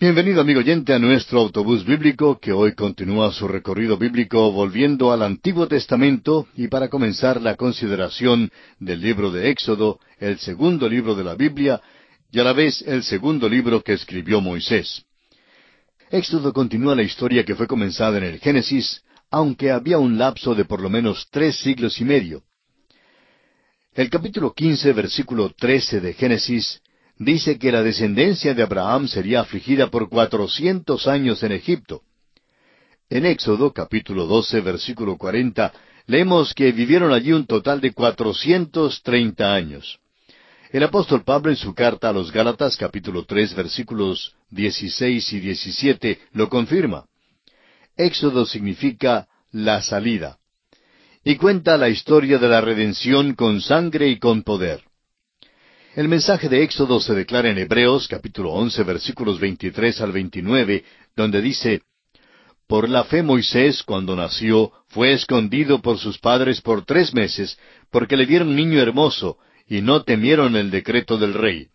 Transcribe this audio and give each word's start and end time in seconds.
Bienvenido 0.00 0.40
amigo 0.40 0.60
oyente 0.60 0.94
a 0.94 0.98
nuestro 0.98 1.40
autobús 1.40 1.84
bíblico 1.84 2.38
que 2.40 2.52
hoy 2.52 2.74
continúa 2.74 3.30
su 3.32 3.46
recorrido 3.46 3.98
bíblico 3.98 4.50
volviendo 4.50 5.12
al 5.12 5.22
Antiguo 5.22 5.68
Testamento 5.68 6.48
y 6.56 6.68
para 6.68 6.88
comenzar 6.88 7.42
la 7.42 7.54
consideración 7.54 8.50
del 8.78 9.02
libro 9.02 9.30
de 9.30 9.50
Éxodo, 9.50 10.00
el 10.18 10.38
segundo 10.38 10.88
libro 10.88 11.14
de 11.14 11.24
la 11.24 11.34
Biblia 11.34 11.82
y 12.32 12.40
a 12.40 12.44
la 12.44 12.54
vez 12.54 12.80
el 12.86 13.02
segundo 13.02 13.46
libro 13.46 13.82
que 13.82 13.92
escribió 13.92 14.40
Moisés. 14.40 15.04
Éxodo 16.10 16.54
continúa 16.54 16.94
la 16.96 17.02
historia 17.02 17.44
que 17.44 17.54
fue 17.54 17.66
comenzada 17.66 18.16
en 18.16 18.24
el 18.24 18.38
Génesis, 18.38 19.02
aunque 19.30 19.70
había 19.70 19.98
un 19.98 20.16
lapso 20.16 20.54
de 20.54 20.64
por 20.64 20.80
lo 20.80 20.88
menos 20.88 21.28
tres 21.30 21.56
siglos 21.56 22.00
y 22.00 22.06
medio. 22.06 22.42
El 23.92 24.08
capítulo 24.08 24.54
quince, 24.54 24.94
versículo 24.94 25.52
trece 25.54 26.00
de 26.00 26.14
Génesis 26.14 26.80
dice 27.20 27.58
que 27.58 27.70
la 27.70 27.82
descendencia 27.82 28.54
de 28.54 28.62
Abraham 28.62 29.06
sería 29.06 29.42
afligida 29.42 29.90
por 29.90 30.08
cuatrocientos 30.08 31.06
años 31.06 31.42
en 31.42 31.52
Egipto. 31.52 32.00
En 33.10 33.26
Éxodo 33.26 33.74
capítulo 33.74 34.26
doce 34.26 34.62
versículo 34.62 35.18
cuarenta 35.18 35.70
leemos 36.06 36.54
que 36.54 36.72
vivieron 36.72 37.12
allí 37.12 37.32
un 37.32 37.46
total 37.46 37.82
de 37.82 37.92
cuatrocientos 37.92 39.02
treinta 39.02 39.52
años. 39.52 39.98
El 40.72 40.82
apóstol 40.82 41.22
Pablo 41.22 41.50
en 41.50 41.56
su 41.56 41.74
carta 41.74 42.08
a 42.08 42.12
los 42.14 42.32
Gálatas 42.32 42.78
capítulo 42.78 43.26
tres 43.26 43.54
versículos 43.54 44.34
dieciséis 44.48 45.30
y 45.34 45.40
diecisiete 45.40 46.20
lo 46.32 46.48
confirma. 46.48 47.04
Éxodo 47.96 48.46
significa 48.46 49.28
la 49.52 49.82
salida. 49.82 50.38
Y 51.22 51.36
cuenta 51.36 51.76
la 51.76 51.90
historia 51.90 52.38
de 52.38 52.48
la 52.48 52.62
redención 52.62 53.34
con 53.34 53.60
sangre 53.60 54.08
y 54.08 54.18
con 54.18 54.42
poder. 54.42 54.80
El 55.96 56.06
mensaje 56.06 56.48
de 56.48 56.62
Éxodo 56.62 57.00
se 57.00 57.14
declara 57.14 57.50
en 57.50 57.58
Hebreos 57.58 58.06
capítulo 58.06 58.52
once 58.52 58.84
versículos 58.84 59.40
veintitrés 59.40 60.00
al 60.00 60.12
veintinueve, 60.12 60.84
donde 61.16 61.42
dice 61.42 61.82
Por 62.68 62.88
la 62.88 63.02
fe 63.02 63.24
Moisés, 63.24 63.82
cuando 63.82 64.14
nació, 64.14 64.70
fue 64.86 65.12
escondido 65.12 65.82
por 65.82 65.98
sus 65.98 66.18
padres 66.18 66.60
por 66.60 66.84
tres 66.84 67.12
meses, 67.12 67.58
porque 67.90 68.16
le 68.16 68.24
vieron 68.24 68.54
niño 68.54 68.80
hermoso, 68.80 69.38
y 69.66 69.80
no 69.80 70.04
temieron 70.04 70.54
el 70.54 70.70
decreto 70.70 71.18
del 71.18 71.34
rey. 71.34 71.66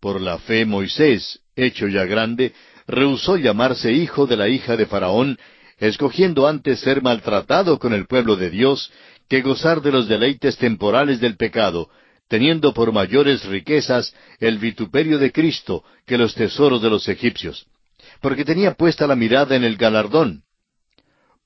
Por 0.00 0.20
la 0.20 0.38
fe 0.38 0.66
Moisés, 0.66 1.40
hecho 1.56 1.88
ya 1.88 2.04
grande, 2.04 2.52
rehusó 2.86 3.38
llamarse 3.38 3.90
hijo 3.90 4.26
de 4.26 4.36
la 4.36 4.48
hija 4.50 4.76
de 4.76 4.84
Faraón, 4.84 5.38
escogiendo 5.78 6.46
antes 6.46 6.80
ser 6.80 7.00
maltratado 7.00 7.78
con 7.78 7.94
el 7.94 8.06
pueblo 8.06 8.36
de 8.36 8.50
Dios 8.50 8.92
que 9.30 9.40
gozar 9.40 9.80
de 9.80 9.92
los 9.92 10.08
deleites 10.08 10.58
temporales 10.58 11.20
del 11.20 11.38
pecado, 11.38 11.88
teniendo 12.30 12.72
por 12.72 12.92
mayores 12.92 13.44
riquezas 13.44 14.14
el 14.38 14.58
vituperio 14.58 15.18
de 15.18 15.32
Cristo 15.32 15.82
que 16.06 16.16
los 16.16 16.32
tesoros 16.32 16.80
de 16.80 16.88
los 16.88 17.08
egipcios, 17.08 17.66
porque 18.20 18.44
tenía 18.44 18.74
puesta 18.74 19.08
la 19.08 19.16
mirada 19.16 19.56
en 19.56 19.64
el 19.64 19.76
galardón. 19.76 20.44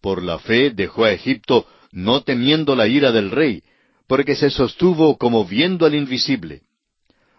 Por 0.03 0.23
la 0.23 0.39
fe 0.39 0.69
dejó 0.69 1.05
a 1.05 1.12
Egipto, 1.12 1.67
no 1.91 2.23
temiendo 2.23 2.77
la 2.77 2.87
ira 2.87 3.12
del 3.12 3.31
rey, 3.31 3.62
porque 4.07 4.37
se 4.37 4.51
sostuvo 4.51 5.17
como 5.17 5.47
viendo 5.47 5.87
al 5.87 5.95
invisible. 5.95 6.61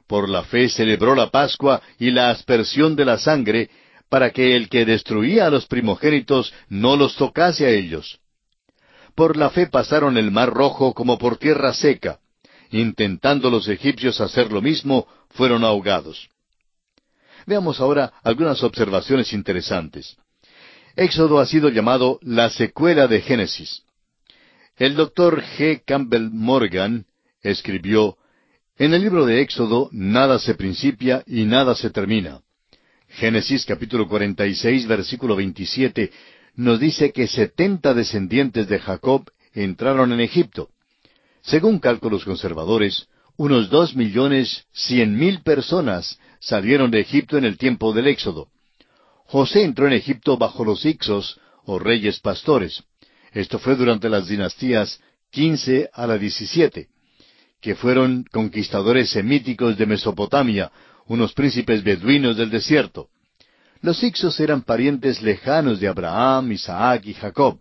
Por 0.07 0.27
la 0.27 0.41
fe 0.41 0.67
celebró 0.67 1.13
la 1.13 1.29
Pascua 1.29 1.83
y 1.99 2.09
la 2.09 2.31
aspersión 2.31 2.95
de 2.95 3.05
la 3.05 3.19
sangre, 3.19 3.69
para 4.09 4.31
que 4.31 4.55
el 4.55 4.69
que 4.69 4.85
destruía 4.85 5.45
a 5.45 5.51
los 5.51 5.67
primogénitos 5.67 6.51
no 6.67 6.97
los 6.97 7.15
tocase 7.15 7.67
a 7.67 7.69
ellos. 7.69 8.19
Por 9.13 9.37
la 9.37 9.51
fe 9.51 9.67
pasaron 9.67 10.17
el 10.17 10.31
mar 10.31 10.49
rojo 10.51 10.95
como 10.95 11.19
por 11.19 11.37
tierra 11.37 11.73
seca, 11.73 12.19
Intentando 12.75 13.49
los 13.49 13.69
egipcios 13.69 14.19
hacer 14.19 14.51
lo 14.51 14.61
mismo, 14.61 15.07
fueron 15.29 15.63
ahogados. 15.63 16.29
Veamos 17.45 17.79
ahora 17.79 18.11
algunas 18.21 18.61
observaciones 18.63 19.31
interesantes. 19.31 20.17
Éxodo 20.97 21.39
ha 21.39 21.45
sido 21.45 21.69
llamado 21.69 22.19
la 22.21 22.49
secuela 22.49 23.07
de 23.07 23.21
Génesis. 23.21 23.83
El 24.75 24.95
doctor 24.95 25.41
G. 25.57 25.83
Campbell 25.85 26.31
Morgan 26.31 27.05
escribió, 27.41 28.17
En 28.77 28.93
el 28.93 29.03
libro 29.03 29.25
de 29.25 29.39
Éxodo 29.39 29.87
nada 29.93 30.37
se 30.37 30.53
principia 30.53 31.23
y 31.25 31.45
nada 31.45 31.75
se 31.75 31.91
termina. 31.91 32.41
Génesis 33.07 33.63
capítulo 33.65 34.05
46 34.09 34.85
versículo 34.85 35.37
27 35.37 36.11
nos 36.55 36.81
dice 36.81 37.13
que 37.13 37.27
setenta 37.27 37.93
descendientes 37.93 38.67
de 38.67 38.79
Jacob 38.79 39.31
entraron 39.53 40.11
en 40.11 40.19
Egipto. 40.19 40.71
Según 41.45 41.77
cálculos 41.77 42.25
conservadores, 42.25 43.07
unos 43.37 43.69
dos 43.69 43.95
millones 43.95 44.65
cien 44.71 45.15
mil 45.15 45.41
personas 45.41 46.19
salieron 46.39 46.89
de 46.89 47.01
Egipto 47.01 47.37
en 47.37 47.45
el 47.45 47.57
tiempo 47.57 47.93
del 47.93 48.07
Éxodo. 48.07 48.47
José 49.25 49.63
entró 49.63 49.85
en 49.85 49.93
Egipto 49.93 50.37
bajo 50.37 50.65
los 50.65 50.85
Ixos, 50.85 51.39
o 51.67 51.79
reyes 51.79 52.19
pastores. 52.19 52.83
Esto 53.31 53.59
fue 53.59 53.75
durante 53.75 54.09
las 54.09 54.27
dinastías 54.27 54.99
quince 55.31 55.89
a 55.93 56.07
la 56.07 56.17
diecisiete, 56.17 56.89
que 57.61 57.75
fueron 57.75 58.25
conquistadores 58.31 59.09
semíticos 59.09 59.77
de 59.77 59.85
Mesopotamia, 59.85 60.71
unos 61.07 61.33
príncipes 61.33 61.83
beduinos 61.83 62.37
del 62.37 62.49
desierto. 62.49 63.09
Los 63.81 64.01
Ixos 64.01 64.39
eran 64.39 64.63
parientes 64.63 65.21
lejanos 65.21 65.79
de 65.79 65.87
Abraham, 65.87 66.51
Isaac 66.53 67.05
y 67.05 67.13
Jacob. 67.13 67.59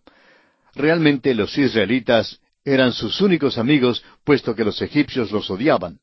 Realmente 0.75 1.35
los 1.35 1.57
israelitas 1.59 2.41
eran 2.65 2.93
sus 2.93 3.21
únicos 3.21 3.59
amigos, 3.59 4.05
puesto 4.25 4.55
que 4.55 4.65
los 4.65 4.81
egipcios 4.81 5.31
los 5.31 5.51
odiaban. 5.51 5.99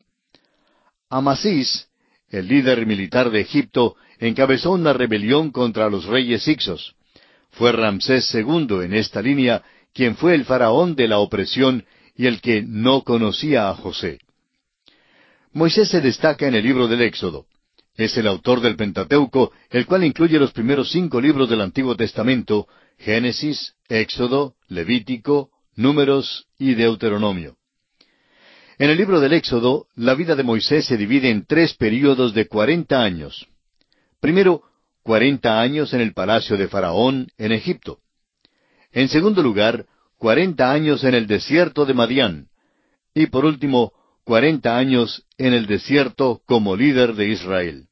Amasís, 1.09 1.88
el 2.29 2.47
líder 2.47 2.85
militar 2.85 3.31
de 3.31 3.41
Egipto, 3.41 3.95
encabezó 4.19 4.72
una 4.72 4.94
rebelión 4.94 5.51
contra 5.51 5.89
los 5.89 6.05
reyes 6.05 6.47
Ixos. 6.47 6.95
Fue 7.51 7.72
Ramsés 7.72 8.33
II 8.33 8.83
en 8.83 8.94
esta 8.94 9.22
línea 9.22 9.63
quien 9.94 10.16
fue 10.16 10.35
el 10.35 10.45
faraón 10.45 10.95
de 10.95 11.07
la 11.07 11.17
opresión 11.17 11.85
y 12.16 12.27
el 12.27 12.39
que 12.39 12.61
no 12.61 13.03
conocía 13.03 13.69
a 13.69 13.75
José. 13.75 14.19
Moisés 15.51 15.89
se 15.89 15.99
destaca 15.99 16.47
en 16.47 16.55
el 16.55 16.63
libro 16.63 16.88
del 16.88 17.01
Éxodo. 17.01 17.45
Es 17.95 18.16
el 18.16 18.28
autor 18.28 18.61
del 18.61 18.78
Pentateuco, 18.78 19.51
el 19.69 19.85
cual 19.85 20.05
incluye 20.05 20.39
los 20.39 20.53
primeros 20.53 20.91
cinco 20.91 21.19
libros 21.19 21.49
del 21.49 21.59
Antiguo 21.59 21.95
Testamento, 21.95 22.67
Génesis, 22.97 23.73
Éxodo, 23.89 24.55
Levítico, 24.69 25.50
Números 25.76 26.48
y 26.58 26.74
Deuteronomio. 26.74 27.56
En 28.78 28.90
el 28.90 28.98
libro 28.98 29.20
del 29.20 29.34
Éxodo, 29.34 29.86
la 29.96 30.16
vida 30.16 30.36
de 30.36 30.44
Moisés 30.44 30.86
se 30.86 30.98
divide 30.98 31.30
en 31.30 31.46
tres 31.46 31.76
períodos 31.76 32.34
de 32.34 32.48
cuarenta 32.48 33.04
años. 33.04 33.48
Primero, 34.20 34.64
cuarenta 35.04 35.62
años 35.62 35.94
en 35.94 36.02
el 36.02 36.14
palacio 36.14 36.58
de 36.58 36.68
Faraón 36.68 37.28
en 37.38 37.52
Egipto. 37.52 38.00
En 38.92 39.08
segundo 39.08 39.42
lugar, 39.42 39.86
cuarenta 40.18 40.72
años 40.72 41.04
en 41.04 41.16
el 41.16 41.28
desierto 41.28 41.86
de 41.86 41.94
Madián. 41.94 42.48
Y 43.14 43.28
por 43.28 43.46
último, 43.46 43.94
cuarenta 44.24 44.78
años 44.78 45.26
en 45.38 45.53
el 45.53 45.68
desierto 45.68 46.42
como 46.46 46.76
líder 46.76 47.14
de 47.14 47.30
Israel. 47.30 47.88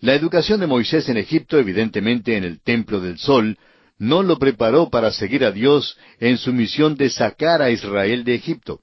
La 0.00 0.14
educación 0.14 0.60
de 0.60 0.66
Moisés 0.66 1.08
en 1.08 1.16
Egipto, 1.16 1.58
evidentemente 1.58 2.36
en 2.36 2.44
el 2.44 2.60
Templo 2.60 3.00
del 3.00 3.18
Sol, 3.18 3.56
no 3.98 4.22
lo 4.22 4.38
preparó 4.38 4.90
para 4.90 5.12
seguir 5.12 5.44
a 5.44 5.52
Dios 5.52 5.96
en 6.20 6.38
su 6.38 6.52
misión 6.52 6.96
de 6.96 7.10
sacar 7.10 7.62
a 7.62 7.70
Israel 7.70 8.24
de 8.24 8.34
Egipto. 8.34 8.80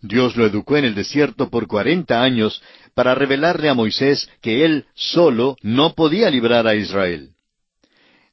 Dios 0.00 0.36
lo 0.36 0.46
educó 0.46 0.76
en 0.76 0.84
el 0.84 0.94
desierto 0.94 1.48
por 1.48 1.66
cuarenta 1.66 2.22
años 2.22 2.62
para 2.94 3.14
revelarle 3.14 3.68
a 3.68 3.74
Moisés 3.74 4.28
que 4.40 4.64
él 4.64 4.86
solo 4.94 5.56
no 5.62 5.94
podía 5.94 6.30
librar 6.30 6.66
a 6.66 6.74
Israel. 6.74 7.30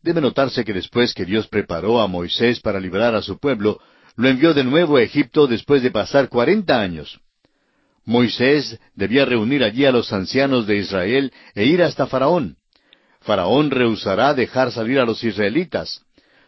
Debe 0.02 0.22
notarse 0.22 0.66
que 0.66 0.74
después 0.74 1.14
que 1.14 1.26
Dios 1.26 1.48
preparó 1.48 2.02
a 2.02 2.08
Moisés 2.08 2.60
para 2.60 2.80
librar 2.80 3.16
a 3.16 3.22
su 3.22 3.40
pueblo, 3.40 3.80
lo 4.16 4.28
envió 4.28 4.54
de 4.54 4.64
nuevo 4.64 4.98
a 4.98 5.02
Egipto 5.02 5.48
después 5.48 5.82
de 5.82 5.92
pasar 5.92 6.28
cuarenta 6.30 6.82
años. 6.82 7.20
Moisés 8.06 8.80
debía 8.96 9.24
reunir 9.26 9.64
allí 9.64 9.86
a 9.86 9.92
los 9.92 10.12
ancianos 10.12 10.68
de 10.68 10.78
Israel 10.78 11.32
e 11.56 11.66
ir 11.66 11.82
hasta 11.82 12.06
Faraón. 12.06 12.58
Faraón 13.24 13.72
rehusará 13.72 14.34
dejar 14.34 14.72
salir 14.72 15.00
a 15.00 15.06
los 15.06 15.24
israelitas. 15.24 16.02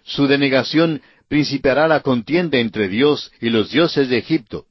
Su 0.03 0.27
denegación 0.27 1.01
principiará 1.27 1.87
la 1.87 2.01
contienda 2.01 2.57
entre 2.57 2.87
Dios 2.87 3.31
y 3.41 3.49
los 3.49 3.71
dioses 3.71 4.09
de 4.09 4.17
Egipto. 4.17 4.65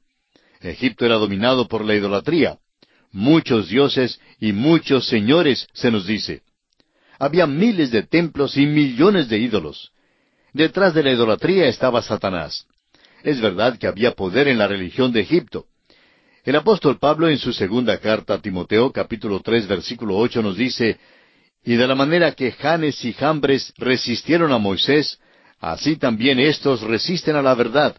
Egipto 0.61 1.05
era 1.05 1.15
dominado 1.15 1.67
por 1.67 1.83
la 1.83 1.95
idolatría. 1.95 2.57
Muchos 3.11 3.69
dioses 3.69 4.19
y 4.39 4.51
muchos 4.51 5.07
señores, 5.07 5.67
se 5.73 5.91
nos 5.91 6.05
dice. 6.05 6.41
Había 7.19 7.47
miles 7.47 7.91
de 7.91 8.03
templos 8.03 8.57
y 8.57 8.65
millones 8.65 9.29
de 9.29 9.37
ídolos. 9.39 9.91
Detrás 10.53 10.93
de 10.93 11.03
la 11.03 11.11
idolatría 11.11 11.67
estaba 11.67 12.01
Satanás. 12.01 12.65
Es 13.23 13.41
verdad 13.41 13.77
que 13.77 13.87
había 13.87 14.11
poder 14.11 14.47
en 14.47 14.57
la 14.57 14.67
religión 14.67 15.11
de 15.11 15.21
Egipto. 15.21 15.65
El 16.43 16.55
apóstol 16.55 16.99
Pablo 16.99 17.27
en 17.27 17.39
su 17.39 17.53
segunda 17.53 17.97
carta 17.97 18.35
a 18.35 18.41
Timoteo 18.41 18.91
capítulo 18.91 19.39
tres 19.39 19.67
versículo 19.67 20.17
ocho 20.17 20.43
nos 20.43 20.57
dice, 20.57 20.99
y 21.65 21.75
de 21.75 21.87
la 21.87 21.95
manera 21.95 22.33
que 22.33 22.51
Janes 22.51 23.03
y 23.03 23.13
Jambres 23.13 23.73
resistieron 23.77 24.51
a 24.53 24.59
Moisés, 24.59 25.19
así 25.59 25.97
también 25.97 26.39
éstos 26.39 26.81
resisten 26.81 27.35
a 27.35 27.41
la 27.41 27.55
verdad, 27.55 27.95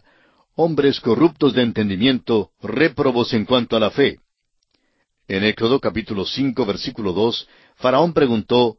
hombres 0.55 1.01
corruptos 1.01 1.53
de 1.53 1.63
entendimiento, 1.63 2.51
réprobos 2.61 3.33
en 3.33 3.43
cuanto 3.43 3.75
a 3.75 3.81
la 3.81 3.91
fe. 3.91 4.19
En 5.27 5.43
Éxodo 5.43 5.81
capítulo 5.81 6.25
cinco 6.25 6.65
versículo 6.65 7.11
dos, 7.11 7.45
Faraón 7.75 8.13
preguntó, 8.13 8.77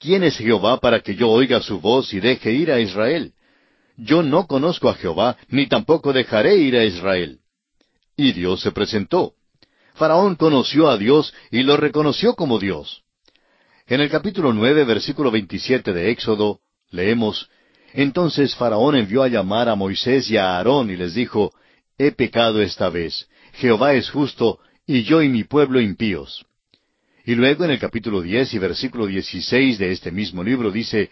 ¿Quién 0.00 0.24
es 0.24 0.36
Jehová 0.36 0.80
para 0.80 1.00
que 1.00 1.14
yo 1.14 1.30
oiga 1.30 1.60
su 1.60 1.80
voz 1.80 2.12
y 2.12 2.18
deje 2.18 2.50
ir 2.52 2.72
a 2.72 2.80
Israel? 2.80 3.32
Yo 3.96 4.24
no 4.24 4.48
conozco 4.48 4.88
a 4.88 4.94
Jehová, 4.94 5.36
ni 5.48 5.68
tampoco 5.68 6.12
dejaré 6.12 6.56
ir 6.56 6.76
a 6.76 6.84
Israel. 6.84 7.38
Y 8.16 8.32
Dios 8.32 8.60
se 8.62 8.72
presentó. 8.72 9.34
Faraón 9.94 10.34
conoció 10.34 10.90
a 10.90 10.98
Dios 10.98 11.32
y 11.52 11.62
lo 11.62 11.76
reconoció 11.76 12.34
como 12.34 12.58
Dios. 12.58 13.03
En 13.86 14.00
el 14.00 14.08
capítulo 14.08 14.54
nueve, 14.54 14.82
versículo 14.84 15.30
veintisiete 15.30 15.92
de 15.92 16.10
Éxodo, 16.10 16.60
leemos, 16.90 17.50
Entonces 17.92 18.54
Faraón 18.54 18.96
envió 18.96 19.22
a 19.22 19.28
llamar 19.28 19.68
a 19.68 19.74
Moisés 19.74 20.30
y 20.30 20.38
a 20.38 20.56
Aarón 20.56 20.88
y 20.88 20.96
les 20.96 21.12
dijo, 21.12 21.52
He 21.98 22.10
pecado 22.10 22.62
esta 22.62 22.88
vez, 22.88 23.28
Jehová 23.52 23.92
es 23.92 24.08
justo, 24.08 24.58
y 24.86 25.02
yo 25.02 25.20
y 25.20 25.28
mi 25.28 25.44
pueblo 25.44 25.82
impíos. 25.82 26.46
Y 27.26 27.34
luego 27.34 27.64
en 27.64 27.72
el 27.72 27.78
capítulo 27.78 28.22
diez 28.22 28.54
y 28.54 28.58
versículo 28.58 29.06
dieciséis 29.06 29.76
de 29.76 29.92
este 29.92 30.10
mismo 30.10 30.42
libro 30.42 30.70
dice, 30.70 31.10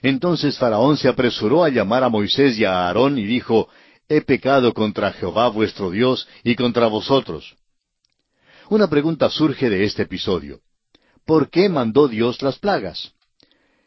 Entonces 0.00 0.56
Faraón 0.56 0.96
se 0.96 1.08
apresuró 1.08 1.62
a 1.62 1.68
llamar 1.68 2.04
a 2.04 2.08
Moisés 2.08 2.58
y 2.58 2.64
a 2.64 2.86
Aarón 2.86 3.18
y 3.18 3.24
dijo, 3.24 3.68
He 4.08 4.22
pecado 4.22 4.72
contra 4.72 5.12
Jehová 5.12 5.48
vuestro 5.48 5.90
Dios 5.90 6.26
y 6.42 6.56
contra 6.56 6.86
vosotros. 6.86 7.54
Una 8.70 8.88
pregunta 8.88 9.28
surge 9.28 9.68
de 9.68 9.84
este 9.84 10.04
episodio. 10.04 10.63
¿Por 11.24 11.48
qué 11.48 11.68
mandó 11.68 12.08
Dios 12.08 12.42
las 12.42 12.58
plagas? 12.58 13.12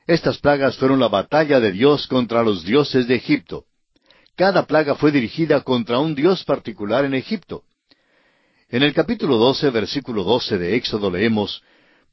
Estas 0.08 0.40
plagas 0.40 0.78
fueron 0.78 1.00
la 1.00 1.08
batalla 1.08 1.60
de 1.60 1.72
Dios 1.72 2.08
contra 2.08 2.42
los 2.42 2.64
dioses 2.64 3.08
de 3.08 3.16
Egipto. 3.16 3.66
Cada 4.36 4.66
plaga 4.66 4.96
fue 4.96 5.12
dirigida 5.12 5.62
contra 5.62 6.00
un 6.00 6.16
dios 6.16 6.44
particular 6.46 7.06
en 7.06 7.14
Egipto. 7.14 7.64
En 8.70 8.84
el 8.84 8.94
capítulo 8.94 9.38
doce, 9.38 9.70
versículo 9.70 10.24
doce 10.24 10.58
de 10.58 10.76
Éxodo 10.76 11.12
leemos, 11.12 11.62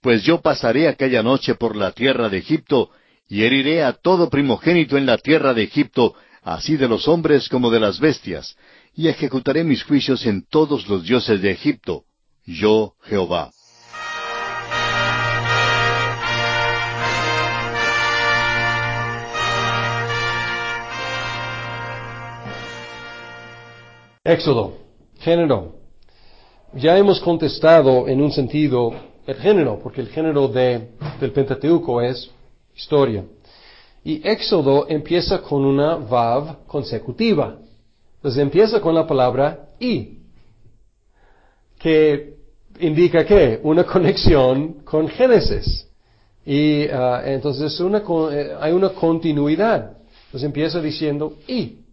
Pues 0.00 0.23
yo 0.25 0.41
pasaré 0.41 0.88
aquella 0.88 1.23
noche 1.23 1.55
por 1.55 1.76
la 1.76 1.93
tierra 1.93 2.29
de 2.29 2.38
Egipto, 2.38 2.91
y 3.29 3.44
heriré 3.44 3.82
a 3.82 3.94
todo 3.94 4.29
primogénito 4.29 4.99
en 4.99 5.06
la 5.06 5.19
tierra 5.19 5.55
de 5.55 5.62
Egipto, 5.62 6.15
así 6.43 6.76
de 6.76 6.88
los 6.88 7.09
hombres 7.09 7.49
como 7.49 7.71
de 7.71 7.81
las 7.81 7.99
bestias, 7.99 8.56
y 8.94 9.09
ejecutaré 9.09 9.65
mis 9.65 9.82
juicios 9.82 10.26
en 10.26 10.47
todos 10.47 10.88
los 10.88 11.05
dioses 11.05 11.41
de 11.41 11.50
Egipto, 11.50 12.05
yo 12.44 12.94
Jehová. 13.03 13.50
Éxodo, 24.25 24.79
género. 25.19 25.75
Ya 26.73 26.97
hemos 26.97 27.21
contestado 27.21 28.09
en 28.09 28.23
un 28.23 28.32
sentido 28.32 28.94
el 29.26 29.37
género, 29.37 29.79
porque 29.82 30.00
el 30.00 30.09
género 30.09 30.49
de, 30.49 30.93
del 31.21 31.31
Pentateuco 31.31 32.00
es 32.00 32.31
historia. 32.75 33.26
Y 34.03 34.26
Éxodo 34.26 34.87
empieza 34.88 35.43
con 35.43 35.67
una 35.67 35.97
vav 35.97 36.65
consecutiva. 36.67 37.59
Entonces 38.17 38.41
empieza 38.41 38.81
con 38.81 38.94
la 38.94 39.06
palabra 39.06 39.69
y, 39.79 40.21
que 41.79 42.35
indica 42.81 43.26
que 43.26 43.61
una 43.62 43.85
conexión 43.94 44.85
con 44.85 45.06
Génesis. 45.06 45.87
Y 46.47 46.87
uh, 46.87 47.26
entonces 47.26 47.79
eh, 47.79 48.56
hay 48.59 48.73
una 48.73 48.88
continuidad. 48.88 49.99
Entonces 50.26 50.47
empieza 50.47 50.81
diciendo 50.81 51.35
y. 51.47 51.84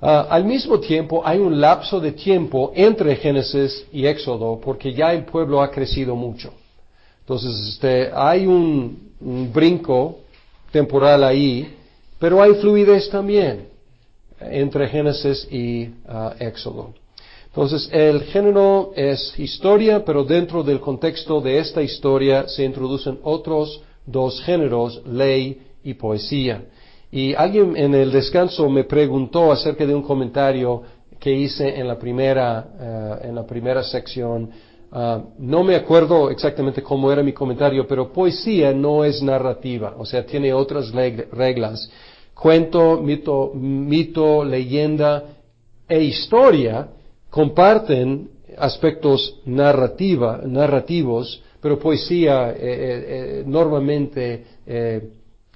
Uh, 0.00 0.28
al 0.28 0.44
mismo 0.44 0.78
tiempo 0.78 1.22
hay 1.24 1.38
un 1.38 1.58
lapso 1.58 2.00
de 2.00 2.12
tiempo 2.12 2.70
entre 2.74 3.16
Génesis 3.16 3.86
y 3.92 4.06
Éxodo 4.06 4.60
porque 4.60 4.92
ya 4.92 5.12
el 5.12 5.24
pueblo 5.24 5.62
ha 5.62 5.70
crecido 5.70 6.14
mucho. 6.14 6.52
Entonces 7.20 7.68
este, 7.70 8.10
hay 8.14 8.46
un, 8.46 9.06
brinco 9.52 10.18
temporal 10.70 11.24
ahí, 11.24 11.74
pero 12.18 12.42
hay 12.42 12.54
fluidez 12.56 13.08
también 13.08 13.68
entre 14.38 14.86
Génesis 14.88 15.48
y 15.50 15.84
uh, 16.06 16.32
Éxodo. 16.38 16.92
Entonces, 17.56 17.88
el 17.90 18.24
género 18.24 18.92
es 18.94 19.32
historia, 19.38 20.04
pero 20.04 20.24
dentro 20.24 20.62
del 20.62 20.78
contexto 20.78 21.40
de 21.40 21.58
esta 21.58 21.80
historia 21.80 22.46
se 22.48 22.62
introducen 22.62 23.18
otros 23.22 23.80
dos 24.04 24.42
géneros, 24.42 25.00
ley 25.06 25.62
y 25.82 25.94
poesía. 25.94 26.66
Y 27.10 27.34
alguien 27.34 27.76
en 27.76 27.94
el 27.94 28.10
descanso 28.10 28.68
me 28.68 28.84
preguntó 28.84 29.52
acerca 29.52 29.86
de 29.86 29.94
un 29.94 30.02
comentario 30.02 30.82
que 31.18 31.32
hice 31.32 31.78
en 31.78 31.88
la 31.88 31.98
primera, 31.98 32.66
uh, 33.22 33.26
en 33.26 33.34
la 33.34 33.46
primera 33.46 33.82
sección. 33.82 34.50
Uh, 34.92 35.20
no 35.38 35.64
me 35.64 35.76
acuerdo 35.76 36.30
exactamente 36.30 36.82
cómo 36.82 37.10
era 37.10 37.22
mi 37.22 37.32
comentario, 37.32 37.86
pero 37.86 38.12
poesía 38.12 38.72
no 38.72 39.04
es 39.04 39.22
narrativa, 39.22 39.94
o 39.98 40.04
sea, 40.04 40.24
tiene 40.24 40.52
otras 40.52 40.92
reglas. 40.92 41.90
Cuento, 42.34 43.00
mito, 43.00 43.52
mito 43.54 44.44
leyenda 44.44 45.24
e 45.88 46.02
historia 46.02 46.88
comparten 47.30 48.30
aspectos 48.58 49.40
narrativa, 49.44 50.40
narrativos, 50.44 51.42
pero 51.60 51.78
poesía 51.78 52.50
eh, 52.50 52.56
eh, 52.60 53.04
eh 53.08 53.44
normalmente, 53.46 54.44
eh, 54.66 55.10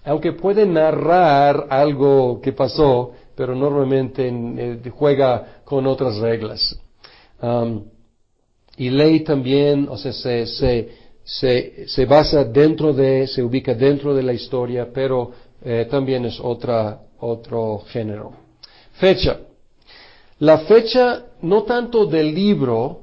aunque 0.04 0.32
puede 0.32 0.66
narrar 0.66 1.66
algo 1.70 2.40
que 2.40 2.52
pasó, 2.52 3.12
pero 3.34 3.54
normalmente 3.54 4.28
eh, 4.28 4.90
juega 4.90 5.60
con 5.64 5.86
otras 5.86 6.16
reglas. 6.18 6.78
Um, 7.42 7.84
y 8.76 8.90
ley 8.90 9.20
también, 9.20 9.88
o 9.90 9.96
sea, 9.96 10.12
se, 10.12 10.46
se, 10.46 10.88
se, 11.22 11.88
se, 11.88 12.04
basa 12.06 12.44
dentro 12.44 12.92
de, 12.92 13.26
se 13.26 13.42
ubica 13.42 13.74
dentro 13.74 14.14
de 14.14 14.22
la 14.22 14.32
historia, 14.32 14.88
pero 14.92 15.32
también 15.90 16.24
es 16.24 16.40
otra, 16.40 17.00
otro 17.18 17.82
género. 17.88 18.32
Fecha. 18.92 19.40
La 20.38 20.58
fecha 20.60 21.24
no 21.42 21.64
tanto 21.64 22.06
del 22.06 22.34
libro 22.34 23.00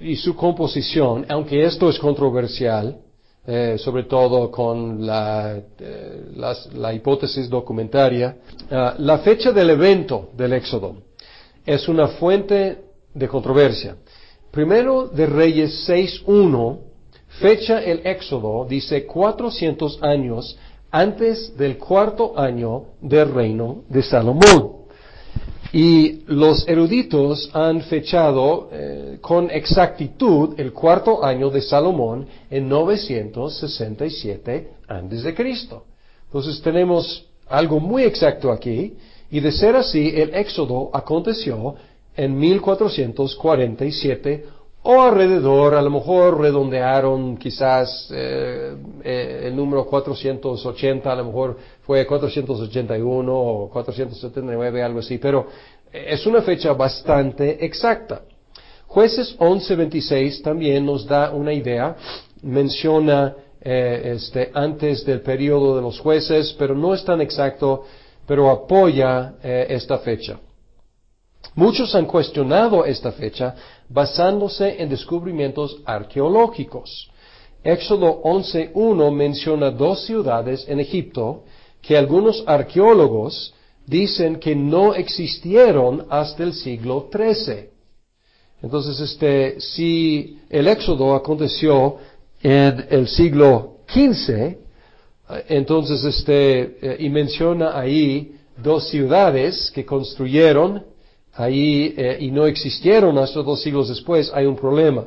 y 0.00 0.16
su 0.16 0.34
composición, 0.34 1.26
aunque 1.28 1.64
esto 1.64 1.88
es 1.88 1.98
controversial, 1.98 2.98
eh, 3.46 3.76
sobre 3.78 4.04
todo 4.04 4.50
con 4.50 5.04
la, 5.06 5.56
eh, 5.78 6.24
la 6.74 6.92
hipótesis 6.92 7.48
documentaria, 7.48 8.36
uh, 8.70 9.02
la 9.02 9.18
fecha 9.18 9.50
del 9.50 9.70
evento 9.70 10.28
del 10.36 10.52
Éxodo 10.52 10.96
es 11.64 11.88
una 11.88 12.08
fuente 12.08 12.78
de 13.14 13.28
controversia. 13.28 13.96
Primero 14.50 15.06
de 15.06 15.26
Reyes 15.26 15.88
6.1, 15.88 16.78
fecha 17.40 17.82
el 17.82 18.06
Éxodo, 18.06 18.66
dice 18.68 19.06
400 19.06 20.02
años 20.02 20.58
antes 20.90 21.56
del 21.56 21.78
cuarto 21.78 22.38
año 22.38 22.84
del 23.00 23.32
reino 23.32 23.84
de 23.88 24.02
Salomón. 24.02 24.79
Y 25.72 26.22
los 26.26 26.66
eruditos 26.66 27.48
han 27.52 27.82
fechado 27.82 28.70
eh, 28.72 29.18
con 29.20 29.48
exactitud 29.50 30.58
el 30.58 30.72
cuarto 30.72 31.24
año 31.24 31.48
de 31.50 31.60
Salomón 31.60 32.26
en 32.50 32.68
967 32.68 34.70
antes 34.88 35.22
de 35.22 35.32
Cristo. 35.34 35.84
Entonces 36.26 36.60
tenemos 36.60 37.24
algo 37.48 37.78
muy 37.78 38.02
exacto 38.02 38.50
aquí 38.50 38.94
y 39.30 39.38
de 39.38 39.52
ser 39.52 39.76
así 39.76 40.12
el 40.14 40.34
éxodo 40.34 40.90
aconteció 40.92 41.76
en 42.16 42.36
1447 42.36 44.44
o 44.82 45.02
alrededor, 45.02 45.74
a 45.74 45.82
lo 45.82 45.90
mejor 45.90 46.40
redondearon 46.40 47.36
quizás 47.36 48.08
eh, 48.10 48.74
eh, 49.04 49.42
el 49.44 49.54
número 49.54 49.84
480, 49.84 51.12
a 51.12 51.16
lo 51.16 51.24
mejor 51.26 51.58
fue 51.82 52.06
481 52.06 53.32
o 53.32 53.68
479, 53.68 54.82
algo 54.82 55.00
así, 55.00 55.18
pero 55.18 55.46
es 55.92 56.24
una 56.24 56.40
fecha 56.40 56.72
bastante 56.72 57.62
exacta. 57.64 58.22
Jueces 58.86 59.36
11:26 59.38 60.42
también 60.42 60.86
nos 60.86 61.06
da 61.06 61.30
una 61.30 61.52
idea, 61.52 61.94
menciona 62.42 63.34
eh, 63.60 64.12
este, 64.14 64.50
antes 64.54 65.04
del 65.04 65.20
periodo 65.20 65.76
de 65.76 65.82
los 65.82 66.00
jueces, 66.00 66.56
pero 66.58 66.74
no 66.74 66.94
es 66.94 67.04
tan 67.04 67.20
exacto, 67.20 67.84
pero 68.26 68.48
apoya 68.48 69.34
esta 69.42 69.98
fecha. 69.98 70.38
Muchos 71.54 71.94
han 71.94 72.06
cuestionado 72.06 72.84
esta 72.84 73.12
fecha 73.12 73.54
basándose 73.90 74.80
en 74.80 74.88
descubrimientos 74.88 75.82
arqueológicos. 75.84 77.10
Éxodo 77.62 78.22
11.1 78.22 79.12
menciona 79.12 79.70
dos 79.70 80.06
ciudades 80.06 80.64
en 80.68 80.80
Egipto 80.80 81.44
que 81.82 81.96
algunos 81.98 82.42
arqueólogos 82.46 83.52
dicen 83.86 84.38
que 84.38 84.54
no 84.54 84.94
existieron 84.94 86.06
hasta 86.08 86.44
el 86.44 86.54
siglo 86.54 87.08
XIII. 87.12 87.70
Entonces, 88.62 89.00
este, 89.00 89.60
si 89.60 90.38
el 90.48 90.68
éxodo 90.68 91.14
aconteció 91.14 91.96
en 92.42 92.86
el 92.90 93.08
siglo 93.08 93.78
XV, 93.88 94.56
entonces, 95.48 96.04
este, 96.04 96.76
eh, 96.82 96.96
y 97.00 97.08
menciona 97.08 97.78
ahí 97.78 98.36
dos 98.56 98.88
ciudades 98.88 99.70
que 99.74 99.84
construyeron 99.84 100.84
ahí 101.40 101.94
eh, 101.96 102.18
y 102.20 102.30
no 102.30 102.46
existieron 102.46 103.18
hasta 103.18 103.42
dos 103.42 103.62
siglos 103.62 103.88
después, 103.88 104.30
hay 104.34 104.46
un 104.46 104.56
problema. 104.56 105.04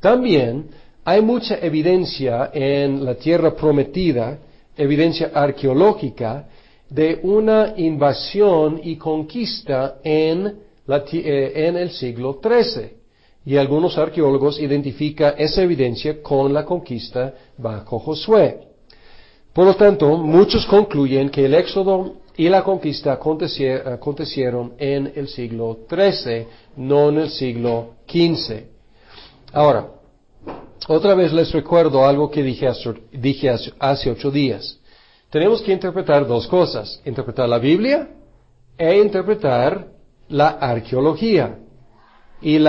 También 0.00 0.66
hay 1.04 1.22
mucha 1.22 1.58
evidencia 1.60 2.50
en 2.52 3.04
la 3.04 3.14
tierra 3.14 3.54
prometida, 3.54 4.38
evidencia 4.76 5.30
arqueológica, 5.34 6.48
de 6.88 7.20
una 7.22 7.74
invasión 7.76 8.80
y 8.82 8.96
conquista 8.96 9.98
en, 10.02 10.58
eh, 10.86 11.52
en 11.54 11.76
el 11.76 11.90
siglo 11.90 12.40
XIII. 12.42 12.98
Y 13.44 13.56
algunos 13.56 13.96
arqueólogos 13.96 14.60
identifican 14.60 15.34
esa 15.38 15.62
evidencia 15.62 16.22
con 16.22 16.52
la 16.52 16.64
conquista 16.64 17.34
bajo 17.56 17.98
Josué. 17.98 18.60
Por 19.52 19.64
lo 19.64 19.74
tanto, 19.74 20.16
muchos 20.18 20.66
concluyen 20.66 21.30
que 21.30 21.46
el 21.46 21.54
éxodo 21.54 22.16
y 22.38 22.48
la 22.48 22.62
conquista 22.62 23.12
acontecieron 23.12 24.74
en 24.78 25.12
el 25.16 25.26
siglo 25.26 25.80
XIII, 25.90 26.46
no 26.76 27.08
en 27.08 27.18
el 27.18 27.30
siglo 27.30 27.96
XV. 28.08 28.62
Ahora, 29.52 29.88
otra 30.86 31.16
vez 31.16 31.32
les 31.32 31.50
recuerdo 31.50 32.06
algo 32.06 32.30
que 32.30 32.44
dije 32.44 32.68
hace, 32.68 34.10
ocho 34.10 34.30
días. 34.30 34.78
Tenemos 35.30 35.60
que 35.62 35.72
interpretar 35.72 36.28
dos 36.28 36.46
cosas, 36.46 37.02
interpretar 37.04 37.48
la 37.48 37.58
Biblia 37.58 38.08
e 38.78 38.98
interpretar 39.00 39.88
la 40.28 40.50
arqueología. 40.50 41.58
Y 42.40 42.60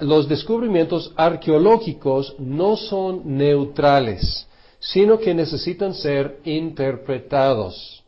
los 0.00 0.28
descubrimientos 0.28 1.14
arqueológicos 1.16 2.36
no 2.38 2.76
son 2.76 3.22
neutrales, 3.24 4.46
sino 4.80 5.18
que 5.18 5.32
necesitan 5.32 5.94
ser 5.94 6.40
interpretados. 6.44 8.03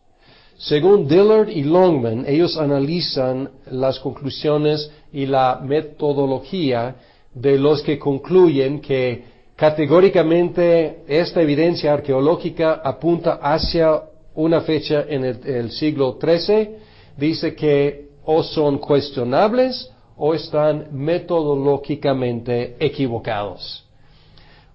Según 0.59 1.07
Dillard 1.07 1.51
y 1.51 1.65
Longman, 1.65 2.25
ellos 2.27 2.57
analizan 2.57 3.51
las 3.71 4.01
conclusiones 4.01 4.91
y 5.13 5.27
la 5.27 5.61
metodología 5.63 6.97
de 7.35 7.59
los 7.59 7.83
que 7.83 7.99
concluyen 7.99 8.81
que 8.81 9.25
categóricamente 9.55 11.03
esta 11.07 11.43
evidencia 11.43 11.93
arqueológica 11.93 12.81
apunta 12.83 13.35
hacia 13.43 14.01
una 14.35 14.63
fecha 14.63 15.05
en 15.07 15.25
el, 15.25 15.71
siglo 15.73 16.19
XIII, 16.19 16.71
dice 17.19 17.55
que 17.55 18.09
o 18.25 18.43
son 18.43 18.79
cuestionables 18.79 19.91
o 20.17 20.33
están 20.33 20.89
metodológicamente 20.93 22.77
equivocados. 22.81 23.85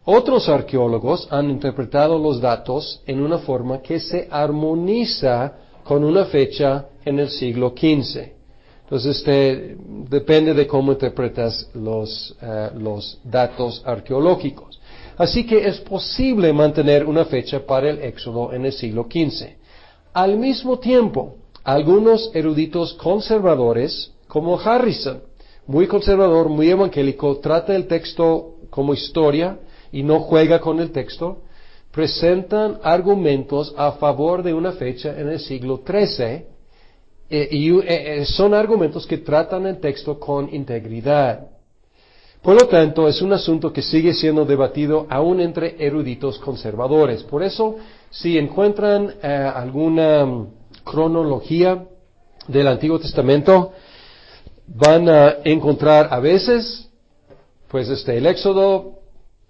Otros 0.05 0.47
arqueólogos 0.47 1.27
han 1.31 1.49
interpretado 1.49 2.19
los 2.19 2.39
datos 2.39 3.01
en 3.07 3.21
una 3.21 3.39
forma 3.39 3.81
que 3.81 3.99
se 3.99 4.27
armoniza 4.31 5.53
con 5.83 6.03
una 6.03 6.25
fecha 6.25 6.87
en 7.05 7.19
el 7.19 7.29
siglo 7.29 7.73
XV. 7.75 8.41
Entonces, 8.83 9.23
depende 10.09 10.53
de 10.53 10.67
cómo 10.67 10.91
interpretas 10.91 11.69
los, 11.73 12.35
eh, 12.41 12.71
los 12.77 13.19
datos 13.23 13.81
arqueológicos. 13.85 14.81
Así 15.17 15.45
que 15.45 15.65
es 15.65 15.79
posible 15.79 16.51
mantener 16.51 17.05
una 17.05 17.25
fecha 17.25 17.65
para 17.65 17.89
el 17.89 17.99
éxodo 17.99 18.53
en 18.53 18.65
el 18.65 18.73
siglo 18.73 19.07
XV. 19.09 19.55
Al 20.13 20.37
mismo 20.37 20.79
tiempo, 20.79 21.35
algunos 21.63 22.31
eruditos 22.33 22.93
conservadores, 22.95 24.11
como 24.27 24.59
Harrison, 24.59 25.21
muy 25.67 25.87
conservador, 25.87 26.49
muy 26.49 26.69
evangélico, 26.69 27.37
trata 27.37 27.75
el 27.75 27.87
texto 27.87 28.55
como 28.69 28.93
historia 28.93 29.59
y 29.91 30.03
no 30.03 30.19
juega 30.19 30.59
con 30.59 30.79
el 30.79 30.91
texto, 30.91 31.43
presentan 31.91 32.79
argumentos 32.83 33.73
a 33.77 33.93
favor 33.93 34.43
de 34.43 34.53
una 34.53 34.71
fecha 34.71 35.19
en 35.19 35.27
el 35.27 35.39
siglo 35.39 35.81
XIII 35.85 36.45
eh, 37.29 37.47
y 37.51 37.69
eh, 37.79 37.83
eh, 37.87 38.25
son 38.25 38.53
argumentos 38.53 39.05
que 39.05 39.17
tratan 39.17 39.65
el 39.67 39.79
texto 39.79 40.19
con 40.19 40.53
integridad. 40.53 41.47
Por 42.41 42.59
lo 42.59 42.67
tanto, 42.67 43.07
es 43.07 43.21
un 43.21 43.33
asunto 43.33 43.71
que 43.71 43.81
sigue 43.81 44.13
siendo 44.13 44.45
debatido 44.45 45.05
aún 45.09 45.39
entre 45.41 45.75
eruditos 45.77 46.39
conservadores. 46.39 47.23
Por 47.23 47.43
eso, 47.43 47.75
si 48.09 48.37
encuentran 48.37 49.13
alguna 49.21 50.25
mm, 50.25 50.47
cronología 50.83 51.85
del 52.47 52.67
Antiguo 52.67 52.99
Testamento, 52.99 53.73
van 54.65 55.07
a 55.07 55.35
encontrar 55.43 56.07
a 56.09 56.19
veces, 56.19 56.89
pues 57.67 57.89
este, 57.89 58.17
el 58.17 58.25
Éxodo 58.25 59.00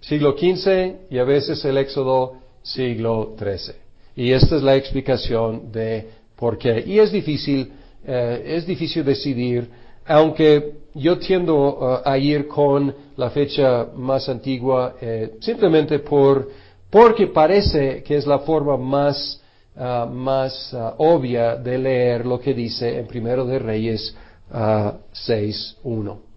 siglo 0.02 0.32
XV 0.36 1.08
y 1.10 1.18
a 1.18 1.24
veces 1.24 1.64
el 1.64 1.78
Éxodo 1.78 2.34
siglo 2.62 3.34
XIII. 3.38 3.74
Y 4.16 4.32
esta 4.32 4.56
es 4.56 4.62
la 4.62 4.76
explicación 4.76 5.72
de 5.72 6.08
por 6.36 6.58
qué. 6.58 6.82
Y 6.86 6.98
es 6.98 7.10
difícil, 7.10 7.72
eh, 8.04 8.42
es 8.44 8.66
difícil 8.66 9.04
decidir, 9.04 9.70
aunque 10.06 10.82
yo 10.94 11.18
tiendo 11.18 11.56
uh, 11.56 12.00
a 12.04 12.18
ir 12.18 12.46
con 12.48 12.94
la 13.16 13.30
fecha 13.30 13.86
más 13.96 14.28
antigua 14.28 14.96
eh, 15.00 15.34
simplemente 15.40 16.00
por, 16.00 16.50
porque 16.90 17.28
parece 17.28 18.02
que 18.02 18.16
es 18.16 18.26
la 18.26 18.40
forma 18.40 18.76
más, 18.76 19.40
uh, 19.76 20.06
más 20.06 20.76
obvia 20.98 21.56
de 21.56 21.78
leer 21.78 22.26
lo 22.26 22.38
que 22.38 22.52
dice 22.52 22.98
en 22.98 23.06
Primero 23.06 23.46
de 23.46 23.58
Reyes 23.58 24.14
6.1 24.50 26.31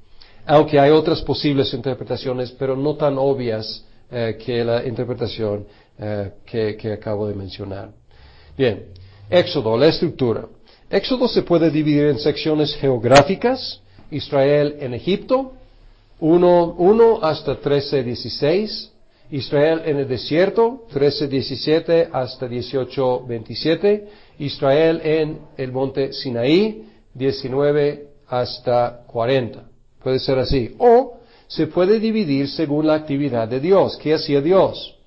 aunque 0.45 0.79
hay 0.79 0.91
otras 0.91 1.21
posibles 1.21 1.73
interpretaciones, 1.73 2.51
pero 2.51 2.75
no 2.75 2.95
tan 2.95 3.17
obvias 3.17 3.83
eh, 4.11 4.37
que 4.43 4.63
la 4.63 4.85
interpretación 4.85 5.65
eh, 5.97 6.31
que, 6.45 6.93
acabo 6.93 7.27
de 7.27 7.33
mencionar. 7.33 7.89
Bien, 8.57 8.85
Éxodo, 9.29 9.77
la 9.77 9.87
estructura. 9.87 10.45
Éxodo 10.89 11.27
se 11.27 11.41
puede 11.41 11.71
dividir 11.71 12.05
en 12.05 12.19
secciones 12.19 12.75
geográficas, 12.75 13.81
Israel 14.11 14.77
en 14.79 14.93
Egipto, 14.93 15.53
1, 16.19 17.19
hasta 17.23 17.59
13.16, 17.59 18.89
Israel 19.31 19.81
en 19.85 19.97
el 19.97 20.07
desierto, 20.07 20.85
13.17 20.93 22.09
hasta 22.13 22.47
18.27, 22.47 24.03
Israel 24.39 25.01
en 25.03 25.39
el 25.57 25.71
monte 25.71 26.13
Sinaí, 26.13 26.87
19 27.15 28.07
hasta 28.27 29.01
40. 29.07 29.74
Puede 30.05 30.19
ser 30.19 30.37
así. 30.37 30.75
O 30.77 31.17
se 31.47 31.65
puede 31.65 31.99
dividir 31.99 32.47
según 32.47 32.85
la 32.85 32.93
actividad 32.93 33.47
de 33.47 33.59
Dios. 33.59 33.97
¿Qué 33.97 34.13
hacía 34.13 34.39
Dios? 34.39 34.99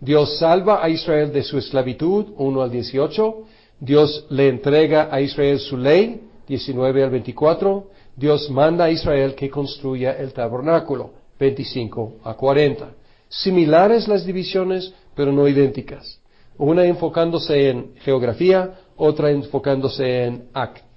Dios 0.00 0.36
salva 0.40 0.84
a 0.84 0.88
Israel 0.88 1.32
de 1.32 1.44
su 1.44 1.58
esclavitud, 1.58 2.32
1 2.36 2.60
al 2.60 2.72
18. 2.72 3.44
Dios 3.78 4.26
le 4.30 4.48
entrega 4.48 5.08
a 5.12 5.20
Israel 5.20 5.60
su 5.60 5.76
ley, 5.76 6.22
19 6.48 7.04
al 7.04 7.10
24. 7.10 7.86
Dios 8.16 8.50
manda 8.50 8.86
a 8.86 8.90
Israel 8.90 9.36
que 9.36 9.48
construya 9.48 10.10
el 10.18 10.32
tabernáculo, 10.32 11.12
25 11.38 12.14
a 12.24 12.34
40. 12.34 12.90
Similares 13.28 14.08
las 14.08 14.26
divisiones, 14.26 14.92
pero 15.14 15.30
no 15.30 15.46
idénticas. 15.46 16.18
Una 16.58 16.84
enfocándose 16.84 17.70
en 17.70 17.94
geografía, 18.00 18.74
otra 18.96 19.30
enfocándose 19.30 20.24
en 20.24 20.48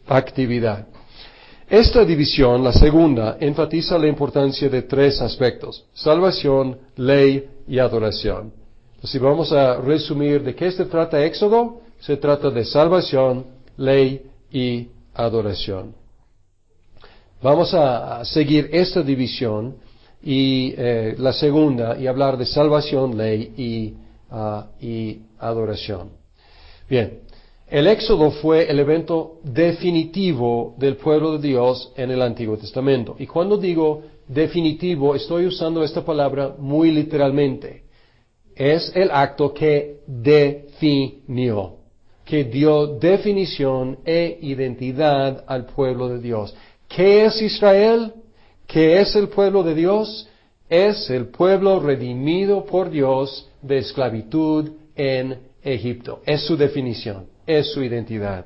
actividad. 0.08 0.88
Esta 1.69 2.05
división, 2.05 2.63
la 2.63 2.72
segunda, 2.72 3.38
enfatiza 3.39 3.98
la 3.98 4.07
importancia 4.07 4.69
de 4.69 4.84
tres 4.84 5.19
aspectos, 5.19 5.84
salvación, 5.93 6.77
ley 6.95 7.50
y 7.67 7.79
adoración. 7.79 8.53
Si 9.03 9.17
vamos 9.17 9.51
a 9.51 9.77
resumir 9.77 10.43
de 10.43 10.53
qué 10.53 10.72
se 10.72 10.86
trata 10.86 11.24
Éxodo, 11.24 11.81
se 12.00 12.17
trata 12.17 12.51
de 12.51 12.65
salvación, 12.65 13.45
ley 13.77 14.22
y 14.51 14.88
adoración. 15.15 15.95
Vamos 17.41 17.74
a 17.74 18.24
seguir 18.25 18.69
esta 18.72 19.01
división 19.01 19.75
y 20.22 20.74
eh, 20.77 21.15
la 21.17 21.34
segunda 21.34 21.98
y 21.98 22.05
hablar 22.05 22.38
de 22.38 22.45
salvación, 22.45 23.17
ley 23.17 23.53
y, 23.57 23.93
ah, 24.29 24.67
y 24.79 25.19
adoración. 25.39 26.10
Bien, 26.88 27.22
el 27.75 27.88
éxodo 27.88 28.32
fue 28.32 28.72
el 28.72 28.79
evento 28.79 29.41
definitivo 29.44 30.75
del 30.77 30.96
pueblo 30.96 31.34
de 31.34 31.50
Dios 31.50 31.91
en 31.98 32.10
el 32.10 32.22
Antiguo 32.22 32.55
Testamento. 32.55 33.17
Y 33.20 33.27
cuando 33.27 33.58
digo 33.58 34.03
definitivo, 34.29 35.13
estoy 35.13 35.46
usando 35.46 35.84
esta 35.84 36.05
palabra 36.05 36.55
muy 36.58 36.89
literalmente. 36.89 37.84
Es 38.55 38.94
el 38.96 39.12
acto 39.12 39.53
que 39.53 39.98
definió, 40.08 41.74
que 42.24 42.46
dio 42.46 42.88
definición 42.98 44.00
e 44.05 44.39
identidad 44.41 45.44
al 45.46 45.65
pueblo 45.65 46.08
de 46.08 46.20
Dios. 46.20 46.55
¿Qué 46.88 47.25
es 47.25 47.41
Israel? 47.41 48.13
¿Qué 48.65 49.01
es 49.01 49.17
el 49.17 49.27
pueblo 49.27 49.63
de 49.63 49.75
Dios? 49.75 50.29
Es 50.70 51.10
el 51.10 51.27
pueblo 51.27 51.82
redimido 51.82 52.63
por 52.63 52.89
Dios 52.89 53.50
de 53.62 53.79
esclavitud 53.79 54.72
en 54.96 55.39
Egipto. 55.62 56.22
Es 56.25 56.46
su 56.46 56.55
definición 56.55 57.35
es 57.46 57.72
su 57.72 57.84
identidad. 57.84 58.46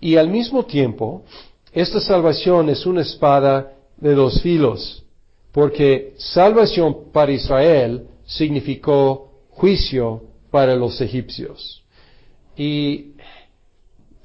Y 0.00 0.16
al 0.16 0.28
mismo 0.28 0.64
tiempo, 0.64 1.24
esta 1.72 2.00
salvación 2.00 2.68
es 2.68 2.86
una 2.86 3.02
espada 3.02 3.72
de 3.96 4.14
dos 4.14 4.40
filos, 4.42 5.04
porque 5.52 6.14
salvación 6.18 7.10
para 7.12 7.32
Israel 7.32 8.06
significó 8.26 9.30
juicio 9.50 10.22
para 10.50 10.76
los 10.76 11.00
egipcios. 11.00 11.82
Y 12.56 13.14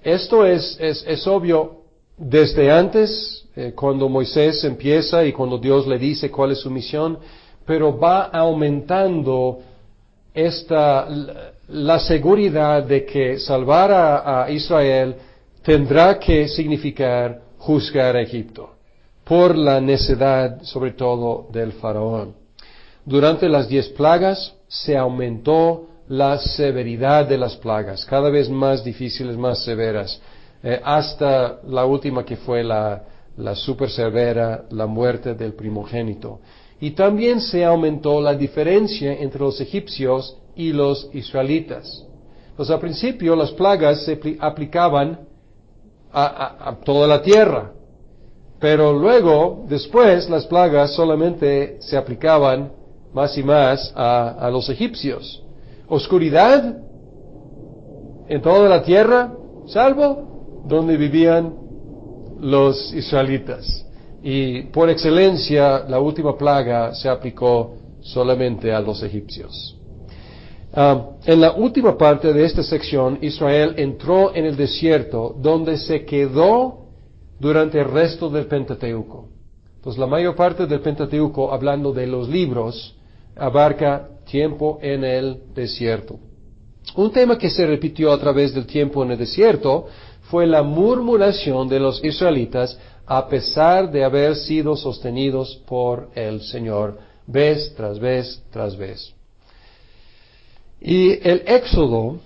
esto 0.04 0.46
es, 0.46 0.78
es, 0.80 1.28
obvio 1.28 1.82
desde 2.18 2.72
antes, 2.72 3.48
eh, 3.56 3.74
cuando 3.76 4.08
Moisés 4.10 4.64
empieza 4.64 5.26
y 5.26 5.34
cuando 5.34 5.58
Dios 5.58 5.88
le 5.88 5.98
dice 5.98 6.30
cuál 6.30 6.52
es 6.52 6.60
su 6.60 6.70
misión, 6.70 7.20
pero 7.66 7.98
va 7.98 8.26
aumentando 8.26 9.60
esta, 10.34 11.08
la 11.70 12.00
seguridad 12.00 12.84
de 12.84 13.06
que 13.06 13.38
salvar 13.40 13.92
a, 13.92 14.50
Israel 14.50 15.16
tendrá 15.64 16.18
que 16.18 16.48
significar 16.48 17.42
juzgar 17.58 18.16
a 18.16 18.22
Egipto 18.22 18.72
por 19.24 19.56
la 19.56 19.80
necedad 19.80 20.62
sobre 20.64 20.92
todo 20.92 21.48
del 21.52 21.74
faraón. 21.74 22.34
Durante 23.06 23.48
las 23.48 23.68
diez 23.68 23.90
plagas 23.90 24.56
se 24.68 24.98
aumentó 24.98 25.88
la 26.08 26.40
severidad 26.40 27.28
de 27.28 27.38
las 27.38 27.56
plagas, 27.58 28.04
cada 28.06 28.32
vez 28.32 28.50
más 28.50 28.84
difíciles, 28.84 29.38
más 29.38 29.64
severas, 29.64 30.20
eh, 30.64 30.82
hasta 30.84 31.60
la 31.68 31.86
última 31.86 32.26
que 32.26 32.36
fue 32.36 32.64
la, 32.64 33.04
la 33.38 33.54
super 33.56 33.92
severa, 33.92 34.66
la 34.72 34.88
muerte 34.88 35.36
del 35.36 35.54
primogénito. 35.54 36.40
Y 36.82 36.92
también 36.92 37.42
se 37.42 37.64
aumentó 37.64 38.20
la 38.22 38.34
diferencia 38.34 39.14
entre 39.14 39.42
los 39.42 39.62
egipcios 39.62 40.36
y 40.60 40.74
los 40.74 41.10
israelitas. 41.14 42.06
Pues 42.58 42.70
al 42.70 42.82
principio 42.82 43.34
las 43.34 43.52
plagas 43.52 44.04
se 44.04 44.20
aplicaban 44.42 45.22
a, 46.12 46.76
toda 46.84 47.08
la 47.08 47.22
tierra, 47.22 47.72
pero 48.60 48.92
luego, 48.92 49.64
después, 49.70 50.30
las 50.30 50.46
plagas 50.48 50.94
solamente 50.94 51.78
se 51.80 51.96
aplicaban 51.96 52.74
más 53.14 53.38
y 53.38 53.44
más 53.44 53.94
a, 53.96 54.32
a 54.32 54.52
los 54.52 54.70
egipcios. 54.70 55.42
Oscuridad 55.88 56.78
en 58.28 58.42
toda 58.42 58.68
la 58.68 58.84
tierra, 58.84 59.32
salvo 59.66 60.64
donde 60.66 60.98
vivían 60.98 61.54
los 62.42 62.94
israelitas. 62.94 63.86
Y 64.22 64.64
por 64.64 64.90
excelencia, 64.90 65.86
la 65.88 66.02
última 66.02 66.38
plaga 66.38 66.94
se 66.94 67.08
aplicó 67.08 67.78
solamente 68.02 68.74
a 68.74 68.82
los 68.82 69.02
egipcios. 69.04 69.79
Ah, 70.74 71.12
en 71.26 71.42
la 71.42 71.54
última 71.54 71.98
parte 71.98 72.32
de 72.32 72.46
esta 72.46 72.64
sección, 72.64 73.18
Israel 73.22 73.74
entró 73.78 74.36
en 74.36 74.46
el 74.46 74.56
desierto 74.56 75.36
donde 75.40 75.78
se 75.78 76.06
quedó 76.06 76.86
durante 77.40 77.80
el 77.80 77.86
resto 77.86 78.30
del 78.30 78.46
Pentateuco. 78.46 79.30
Entonces, 79.78 80.00
la 80.00 80.08
mayor 80.08 80.36
parte 80.36 80.68
del 80.68 80.82
Pentateuco, 80.82 81.52
hablando 81.52 81.92
de 81.92 82.06
los 82.06 82.30
libros, 82.30 82.96
abarca 83.36 84.10
tiempo 84.30 84.78
en 84.82 85.04
el 85.04 85.42
desierto. 85.56 86.20
Un 86.96 87.12
tema 87.12 87.38
que 87.38 87.50
se 87.50 87.66
repitió 87.66 88.12
a 88.12 88.20
través 88.20 88.54
del 88.54 88.66
tiempo 88.66 89.04
en 89.04 89.12
el 89.12 89.18
desierto 89.18 89.88
fue 90.24 90.46
la 90.46 90.64
murmuración 90.64 91.68
de 91.68 91.80
los 91.80 92.04
israelitas 92.04 92.78
a 93.06 93.28
pesar 93.28 93.92
de 93.92 94.04
haber 94.04 94.36
sido 94.36 94.76
sostenidos 94.76 95.56
por 95.66 96.10
el 96.14 96.42
Señor 96.42 97.00
vez 97.26 97.74
tras 97.76 98.00
vez 98.00 98.44
tras 98.52 98.78
vez. 98.78 99.14
Y 100.82 101.12
el 101.28 101.44
Éxodo 101.46 102.20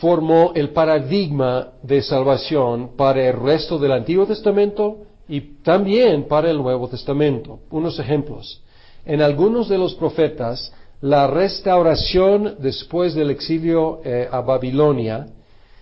formó 0.00 0.52
el 0.54 0.70
paradigma 0.70 1.72
de 1.82 2.02
salvación 2.02 2.96
para 2.96 3.28
el 3.28 3.34
resto 3.34 3.78
del 3.78 3.92
Antiguo 3.92 4.26
Testamento 4.26 4.98
y 5.28 5.40
también 5.62 6.24
para 6.28 6.50
el 6.50 6.58
Nuevo 6.58 6.88
Testamento. 6.88 7.60
Unos 7.70 7.98
ejemplos. 7.98 8.62
En 9.06 9.22
algunos 9.22 9.68
de 9.68 9.78
los 9.78 9.94
profetas, 9.94 10.72
la 11.00 11.26
restauración 11.26 12.56
después 12.58 13.14
del 13.14 13.30
exilio 13.30 14.00
eh, 14.04 14.28
a 14.30 14.40
Babilonia 14.40 15.26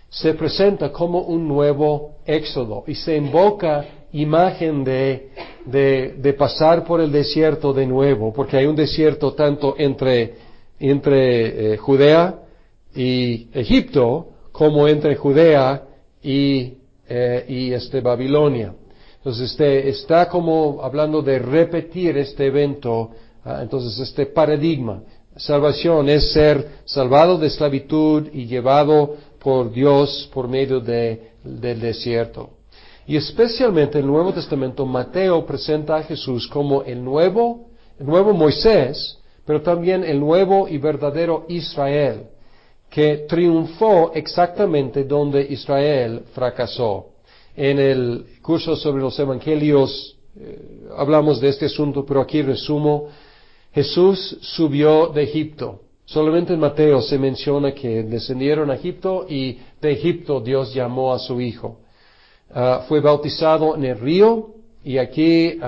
se 0.09 0.35
presenta 0.35 0.93
como 0.93 1.21
un 1.21 1.49
nuevo 1.49 2.17
éxodo 2.27 2.85
y 2.87 2.95
se 2.95 3.17
invoca 3.17 3.85
imagen 4.13 4.85
de, 4.85 5.31
de, 5.65 6.35
pasar 6.35 6.85
por 6.85 7.01
el 7.01 7.11
desierto 7.11 7.73
de 7.73 7.87
nuevo, 7.87 8.33
porque 8.33 8.59
hay 8.59 8.67
un 8.67 8.77
desierto 8.77 9.33
tanto 9.33 9.75
entre, 9.79 10.35
entre 10.83 11.75
eh, 11.75 11.77
Judea 11.77 12.41
y 12.95 13.49
Egipto 13.53 14.29
como 14.51 14.89
entre 14.89 15.15
Judea 15.15 15.85
y, 16.23 16.75
eh, 17.09 17.45
y 17.49 17.73
este 17.73 18.01
Babilonia. 18.01 18.75
Entonces 19.19 19.53
este, 19.53 19.89
está 19.89 20.29
como 20.29 20.81
hablando 20.83 21.23
de 21.23 21.39
repetir 21.39 22.19
este 22.19 22.47
evento, 22.47 23.11
ah, 23.45 23.61
entonces 23.63 23.97
este 24.01 24.27
paradigma. 24.27 25.03
Salvación 25.37 26.09
es 26.09 26.33
ser 26.33 26.81
salvado 26.85 27.39
de 27.39 27.47
esclavitud 27.47 28.29
y 28.33 28.47
llevado 28.47 29.17
por 29.39 29.73
Dios 29.73 30.29
por 30.35 30.49
medio 30.49 30.81
de, 30.81 31.31
del 31.45 31.81
desierto. 31.81 32.51
Y 33.07 33.17
especialmente 33.17 33.99
en 33.99 34.05
el 34.05 34.11
Nuevo 34.11 34.33
Testamento, 34.33 34.85
Mateo 34.85 35.47
presenta 35.47 35.97
a 35.97 36.03
Jesús 36.03 36.49
como 36.49 36.83
el 36.83 37.03
nuevo, 37.03 37.69
el 37.99 38.07
nuevo 38.07 38.33
Moisés, 38.33 39.19
pero 39.45 39.63
también 39.63 40.05
el 40.05 40.21
nuevo 40.21 40.69
y 40.69 40.79
verdadero 40.79 41.47
Israel, 41.49 42.25
que 42.91 43.27
triunfó 43.29 44.13
exactamente 44.15 45.05
donde 45.05 45.43
Israel 45.43 46.23
fracasó. 46.35 47.07
En 47.57 47.79
el 47.79 48.27
curso 48.43 48.77
sobre 48.77 49.03
los 49.03 49.19
evangelios 49.19 50.17
eh, 50.39 50.89
hablamos 50.97 51.41
de 51.41 51.49
este 51.49 51.67
asunto, 51.67 52.05
pero 52.07 52.21
aquí 52.21 52.43
resumo. 52.43 53.09
Jesús 53.73 54.39
subió 54.41 55.09
de 55.09 55.23
Egipto 55.23 55.81
Solamente 56.13 56.53
en 56.53 56.61
Mateo 56.61 57.01
se 57.01 57.19
menciona 57.19 57.73
que 57.73 58.03
descendieron 58.03 58.71
a 58.71 58.75
Egipto 58.75 59.25
y 59.29 59.59
de 59.81 59.93
Egipto 59.93 60.41
Dios 60.41 60.75
llamó 60.75 61.15
a 61.15 61.19
su 61.19 61.41
hijo. 61.41 61.81
Ah, 62.51 62.85
fue 62.87 63.01
bautizado 63.01 63.77
en 63.77 63.85
el 63.85 63.99
río 63.99 64.49
y 64.85 64.99
aquí 64.99 65.59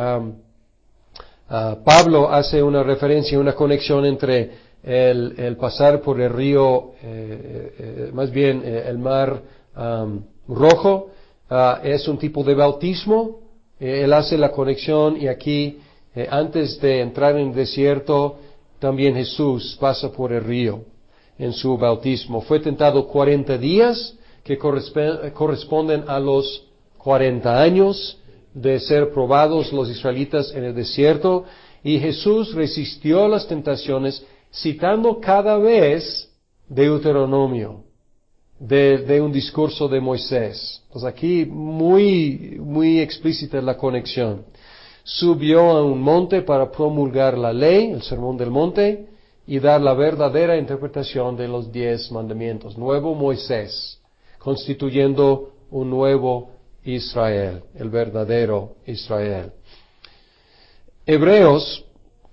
ah, 1.54 1.78
Pablo 1.84 2.30
hace 2.30 2.62
una 2.62 2.82
referencia, 2.82 3.38
una 3.38 3.54
conexión 3.54 4.04
entre 4.04 4.50
el, 4.82 5.56
pasar 5.58 6.00
por 6.00 6.20
el 6.20 6.30
río, 6.30 6.92
eh, 7.02 7.04
eh, 7.04 7.74
eh, 7.78 8.10
más 8.12 8.30
bien 8.30 8.62
el 8.64 8.98
mar 8.98 9.40
rojo, 10.48 11.10
ah, 11.48 11.80
es 11.82 12.06
un 12.06 12.18
tipo 12.18 12.42
de 12.44 12.54
bautismo. 12.54 13.40
él 13.80 14.12
hace 14.12 14.36
la 14.36 14.50
conexión 14.50 15.16
y 15.20 15.26
aquí, 15.28 15.78
antes 16.30 16.80
de 16.80 17.00
entrar 17.00 17.36
en 17.36 17.48
el 17.48 17.54
desierto, 17.54 18.38
también 18.78 19.14
Jesús 19.14 19.76
pasa 19.80 20.12
por 20.12 20.32
el 20.32 20.44
río 20.44 20.82
en 21.38 21.52
su 21.52 21.76
bautismo. 21.76 22.40
Fue 22.40 22.60
tentado 22.60 23.08
cuarenta 23.08 23.58
días 23.58 24.14
que 24.44 24.58
corresponden 24.58 26.04
a 26.06 26.20
los 26.20 26.64
cuarenta 26.98 27.60
años 27.60 28.18
de 28.54 28.80
ser 28.80 29.12
probados 29.12 29.72
los 29.72 29.90
israelitas 29.90 30.52
en 30.54 30.64
el 30.64 30.74
desierto 30.74 31.44
y 31.82 31.98
Jesús 31.98 32.54
resistió 32.54 33.28
las 33.28 33.46
tentaciones 33.46 34.24
citando 34.52 35.20
cada 35.20 35.58
vez 35.58 36.30
Deuteronomio 36.68 37.82
de, 38.58 38.98
de 38.98 39.20
un 39.20 39.32
discurso 39.32 39.88
de 39.88 40.00
Moisés. 40.00 40.82
Pues 40.90 41.04
aquí 41.04 41.44
muy, 41.44 42.56
muy 42.60 43.00
explícita 43.00 43.60
la 43.60 43.76
conexión 43.76 44.44
subió 45.04 45.70
a 45.70 45.84
un 45.84 46.00
monte 46.00 46.42
para 46.42 46.70
promulgar 46.70 47.36
la 47.36 47.52
ley, 47.52 47.90
el 47.92 48.02
sermón 48.02 48.36
del 48.36 48.50
monte, 48.50 49.06
y 49.46 49.58
dar 49.58 49.80
la 49.82 49.92
verdadera 49.92 50.56
interpretación 50.56 51.36
de 51.36 51.46
los 51.46 51.70
diez 51.70 52.10
mandamientos. 52.10 52.78
Nuevo 52.78 53.14
Moisés, 53.14 54.00
constituyendo 54.38 55.50
un 55.70 55.90
nuevo 55.90 56.53
Israel, 56.84 57.62
el 57.74 57.88
verdadero 57.88 58.76
Israel. 58.86 59.52
Hebreos 61.06 61.84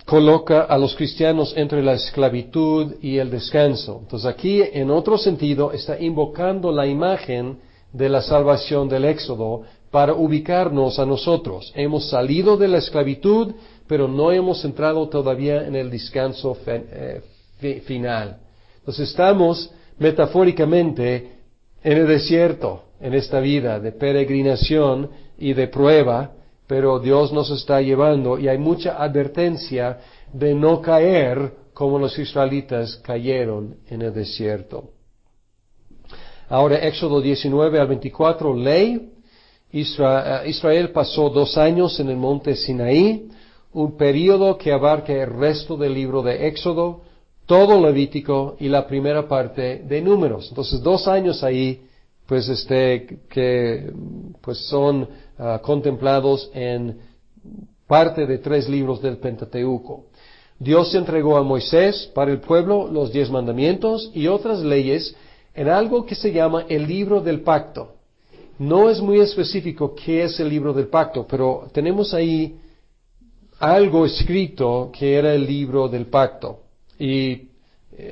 coloca 0.05 0.63
a 0.63 0.77
los 0.77 0.95
cristianos 0.95 1.53
entre 1.55 1.81
la 1.83 1.93
esclavitud 1.93 2.95
y 3.01 3.17
el 3.17 3.29
descanso. 3.29 3.99
Entonces 4.01 4.27
aquí, 4.27 4.61
en 4.61 4.91
otro 4.91 5.17
sentido, 5.17 5.71
está 5.71 5.99
invocando 5.99 6.71
la 6.71 6.87
imagen 6.87 7.59
de 7.93 8.09
la 8.09 8.21
salvación 8.21 8.87
del 8.89 9.05
Éxodo 9.05 9.63
para 9.89 10.13
ubicarnos 10.13 10.99
a 10.99 11.05
nosotros. 11.05 11.71
Hemos 11.75 12.09
salido 12.09 12.57
de 12.57 12.67
la 12.67 12.77
esclavitud, 12.77 13.53
pero 13.87 14.07
no 14.07 14.31
hemos 14.31 14.63
entrado 14.63 15.07
todavía 15.09 15.67
en 15.67 15.75
el 15.75 15.89
descanso 15.89 16.57
eh, 16.65 17.21
final. 17.85 18.37
Entonces 18.79 19.09
estamos 19.09 19.69
metafóricamente 19.99 21.33
en 21.83 21.97
el 21.97 22.07
desierto, 22.07 22.83
en 23.01 23.13
esta 23.13 23.39
vida 23.39 23.79
de 23.79 23.91
peregrinación 23.91 25.09
y 25.37 25.53
de 25.53 25.67
prueba, 25.67 26.31
pero 26.67 26.99
Dios 26.99 27.33
nos 27.33 27.49
está 27.51 27.81
llevando 27.81 28.37
y 28.37 28.47
hay 28.47 28.57
mucha 28.57 29.01
advertencia 29.01 29.99
de 30.31 30.53
no 30.53 30.81
caer 30.81 31.53
como 31.73 31.99
los 31.99 32.17
israelitas 32.17 32.97
cayeron 32.97 33.77
en 33.89 34.01
el 34.01 34.13
desierto. 34.13 34.91
Ahora 36.47 36.77
Éxodo 36.77 37.21
19 37.21 37.79
al 37.79 37.87
24, 37.87 38.55
ley 38.55 39.11
eh, 39.73 40.43
Israel 40.47 40.89
pasó 40.91 41.29
dos 41.29 41.57
años 41.57 41.99
en 41.99 42.09
el 42.09 42.17
monte 42.17 42.55
Sinaí, 42.55 43.29
un 43.73 43.95
periodo 43.95 44.57
que 44.57 44.73
abarca 44.73 45.13
el 45.13 45.29
resto 45.29 45.77
del 45.77 45.93
libro 45.93 46.21
de 46.21 46.47
Éxodo, 46.47 47.01
todo 47.45 47.81
Levítico 47.81 48.57
y 48.59 48.67
la 48.67 48.85
primera 48.85 49.27
parte 49.27 49.79
de 49.87 50.01
Números. 50.01 50.47
Entonces, 50.49 50.81
dos 50.81 51.07
años 51.07 51.43
ahí, 51.43 51.81
pues 52.31 52.47
este, 52.47 53.19
que 53.29 53.91
pues 54.39 54.57
son 54.69 55.05
ah, 55.37 55.59
contemplados 55.61 56.49
en 56.53 56.97
parte 57.85 58.25
de 58.25 58.37
tres 58.37 58.69
libros 58.69 59.01
del 59.01 59.17
Pentateuco. 59.17 60.05
Dios 60.57 60.95
entregó 60.95 61.35
a 61.35 61.43
Moisés 61.43 62.09
para 62.15 62.31
el 62.31 62.39
pueblo 62.39 62.87
los 62.89 63.11
diez 63.11 63.29
mandamientos 63.29 64.11
y 64.13 64.27
otras 64.27 64.61
leyes 64.61 65.13
en 65.53 65.67
algo 65.67 66.05
que 66.05 66.15
se 66.15 66.31
llama 66.31 66.63
el 66.69 66.87
libro 66.87 67.19
del 67.19 67.41
pacto. 67.41 67.95
No 68.59 68.89
es 68.89 69.01
muy 69.01 69.19
específico 69.19 69.93
qué 69.93 70.23
es 70.23 70.39
el 70.39 70.47
libro 70.47 70.71
del 70.71 70.87
pacto, 70.87 71.27
pero 71.29 71.67
tenemos 71.73 72.13
ahí 72.13 72.55
algo 73.59 74.05
escrito 74.05 74.89
que 74.97 75.15
era 75.15 75.33
el 75.33 75.45
libro 75.45 75.89
del 75.89 76.05
pacto. 76.05 76.61
Y, 76.97 77.49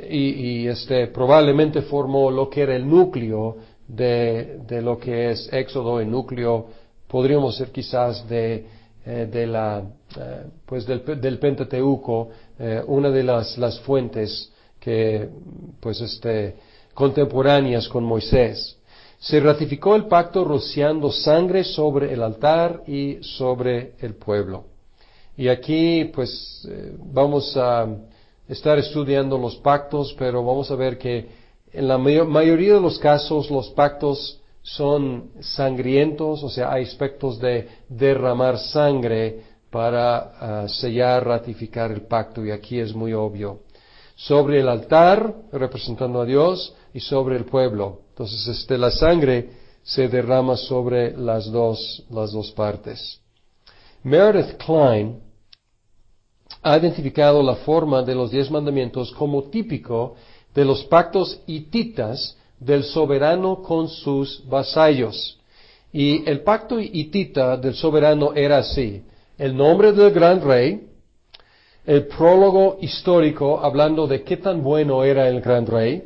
y, 0.10 0.68
este, 0.68 1.08
probablemente 1.08 1.84
formó 1.84 2.30
lo 2.30 2.50
que 2.50 2.64
era 2.64 2.76
el 2.76 2.86
núcleo 2.86 3.56
de, 3.90 4.60
de 4.68 4.82
lo 4.82 4.98
que 5.00 5.32
es 5.32 5.52
Éxodo, 5.52 6.00
el 6.00 6.10
núcleo, 6.10 6.68
podríamos 7.08 7.58
ser 7.58 7.72
quizás 7.72 8.28
de, 8.30 8.66
eh, 9.06 9.28
de 9.32 9.48
la, 9.48 9.84
eh, 10.18 10.44
pues 10.66 10.86
del, 10.86 11.04
del 11.20 11.40
Pentateuco, 11.40 12.30
eh, 12.60 12.82
una 12.86 13.10
de 13.10 13.24
las, 13.24 13.58
las 13.58 13.80
fuentes 13.82 14.52
que, 14.80 15.28
pues 15.80 16.00
este, 16.00 16.56
contemporáneas 16.94 17.88
con 17.88 18.04
Moisés. 18.04 18.78
Se 19.20 19.40
ratificó 19.40 19.96
el 19.96 20.06
pacto 20.06 20.46
rociando 20.46 21.12
sangre 21.12 21.64
sobre 21.64 22.14
el 22.14 22.22
altar 22.22 22.84
y 22.88 23.18
sobre 23.22 23.94
el 24.00 24.14
pueblo. 24.16 24.66
Y 25.36 25.48
aquí, 25.48 26.06
pues, 26.14 26.68
vamos 27.12 27.56
a 27.58 27.88
estar 28.48 28.78
estudiando 28.78 29.38
los 29.38 29.58
pactos, 29.58 30.16
pero 30.18 30.44
vamos 30.44 30.72
a 30.72 30.76
ver 30.76 30.98
que 30.98 31.28
en 31.74 31.88
la 31.88 31.98
mayoría 31.98 32.76
de 32.76 32.82
los 32.82 33.00
casos 33.00 33.50
los 33.50 33.70
pactos 33.70 34.40
son 34.62 35.32
sangrientos, 35.40 36.44
o 36.44 36.50
sea, 36.50 36.72
hay 36.72 36.84
aspectos 36.84 37.40
de 37.40 37.68
derramar 37.88 38.58
sangre 38.58 39.44
para 39.70 40.18
ah, 40.18 40.68
sellar, 40.68 41.26
ratificar 41.26 41.92
el 41.92 42.02
pacto, 42.02 42.46
y 42.46 42.52
aquí 42.52 42.80
es 42.80 42.94
muy 42.94 43.14
obvio. 43.14 43.62
Sobre 44.16 44.60
el 44.60 44.68
altar, 44.68 45.34
representando 45.52 46.22
a 46.22 46.26
Dios, 46.26 46.76
y 46.94 47.00
sobre 47.00 47.38
el 47.38 47.46
pueblo. 47.46 48.02
Entonces, 48.10 48.48
este, 48.48 48.78
la 48.78 48.92
sangre 48.92 49.52
se 49.84 50.08
derrama 50.08 50.58
sobre 50.58 51.16
las 51.16 51.52
dos, 51.52 52.04
las 52.10 52.32
dos 52.32 52.52
partes. 52.52 53.22
Meredith 54.04 54.58
Klein 54.58 55.20
ha 56.62 56.78
identificado 56.78 57.42
la 57.42 57.56
forma 57.56 58.02
de 58.02 58.16
los 58.16 58.32
diez 58.32 58.50
mandamientos 58.52 59.12
como 59.14 59.44
típico 59.44 60.16
de 60.54 60.66
los 60.66 60.84
pactos 60.86 61.40
hititas 61.48 62.38
del 62.60 62.84
soberano 62.84 63.62
con 63.62 63.88
sus 63.88 64.44
vasallos. 64.48 65.40
Y 65.92 66.30
el 66.30 66.42
pacto 66.42 66.80
hitita 66.80 67.58
del 67.58 67.74
soberano 67.74 68.34
era 68.34 68.60
así. 68.60 69.04
El 69.38 69.56
nombre 69.56 69.92
del 69.92 70.12
gran 70.12 70.42
rey, 70.42 70.88
el 71.86 72.08
prólogo 72.08 72.78
histórico 72.82 73.60
hablando 73.60 74.06
de 74.06 74.24
qué 74.24 74.38
tan 74.38 74.62
bueno 74.62 75.04
era 75.04 75.28
el 75.28 75.42
gran 75.42 75.66
rey, 75.66 76.04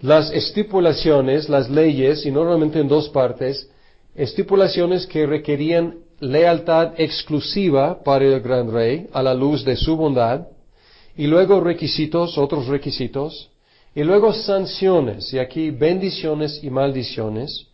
las 0.00 0.30
estipulaciones, 0.32 1.48
las 1.48 1.68
leyes, 1.68 2.24
y 2.24 2.30
normalmente 2.30 2.78
en 2.78 2.86
dos 2.86 3.08
partes, 3.08 3.68
estipulaciones 4.14 5.06
que 5.06 5.26
requerían 5.26 5.96
lealtad 6.20 6.92
exclusiva 6.98 8.02
para 8.02 8.24
el 8.24 8.40
gran 8.40 8.70
rey 8.70 9.08
a 9.12 9.22
la 9.22 9.34
luz 9.34 9.64
de 9.64 9.76
su 9.76 9.96
bondad, 9.96 10.46
y 11.18 11.26
luego 11.26 11.60
requisitos, 11.60 12.38
otros 12.38 12.68
requisitos, 12.68 13.50
y 13.92 14.04
luego 14.04 14.32
sanciones, 14.32 15.32
y 15.34 15.40
aquí 15.40 15.70
bendiciones 15.70 16.62
y 16.62 16.70
maldiciones, 16.70 17.66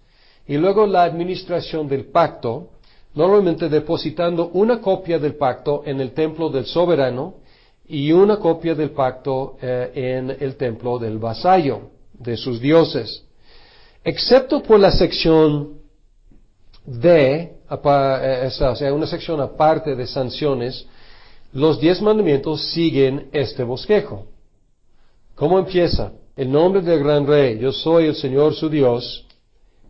y 0.48 0.56
luego 0.56 0.86
la 0.86 1.02
administración 1.02 1.86
del 1.86 2.06
pacto, 2.06 2.70
normalmente 3.14 3.68
depositando 3.68 4.48
una 4.54 4.80
copia 4.80 5.18
del 5.18 5.34
pacto 5.34 5.82
en 5.84 6.00
el 6.00 6.12
templo 6.12 6.48
del 6.48 6.64
soberano 6.64 7.34
y 7.86 8.12
una 8.12 8.38
copia 8.38 8.74
del 8.74 8.92
pacto 8.92 9.58
eh, 9.60 9.92
en 9.94 10.34
el 10.40 10.56
templo 10.56 10.98
del 10.98 11.18
vasallo 11.18 11.90
de 12.14 12.38
sus 12.38 12.58
dioses. 12.58 13.24
Excepto 14.02 14.62
por 14.62 14.80
la 14.80 14.90
sección 14.90 15.80
D, 16.86 17.58
eh, 17.70 18.48
o 18.70 18.74
sea, 18.74 18.94
una 18.94 19.06
sección 19.06 19.38
aparte 19.42 19.94
de 19.94 20.06
sanciones, 20.06 20.86
los 21.54 21.80
diez 21.80 22.02
mandamientos 22.02 22.72
siguen 22.72 23.28
este 23.32 23.62
bosquejo. 23.62 24.26
¿Cómo 25.36 25.58
empieza? 25.58 26.12
El 26.36 26.50
nombre 26.50 26.82
del 26.82 26.98
gran 26.98 27.26
rey, 27.28 27.60
yo 27.60 27.70
soy 27.70 28.06
el 28.06 28.16
Señor 28.16 28.54
su 28.54 28.68
Dios, 28.68 29.24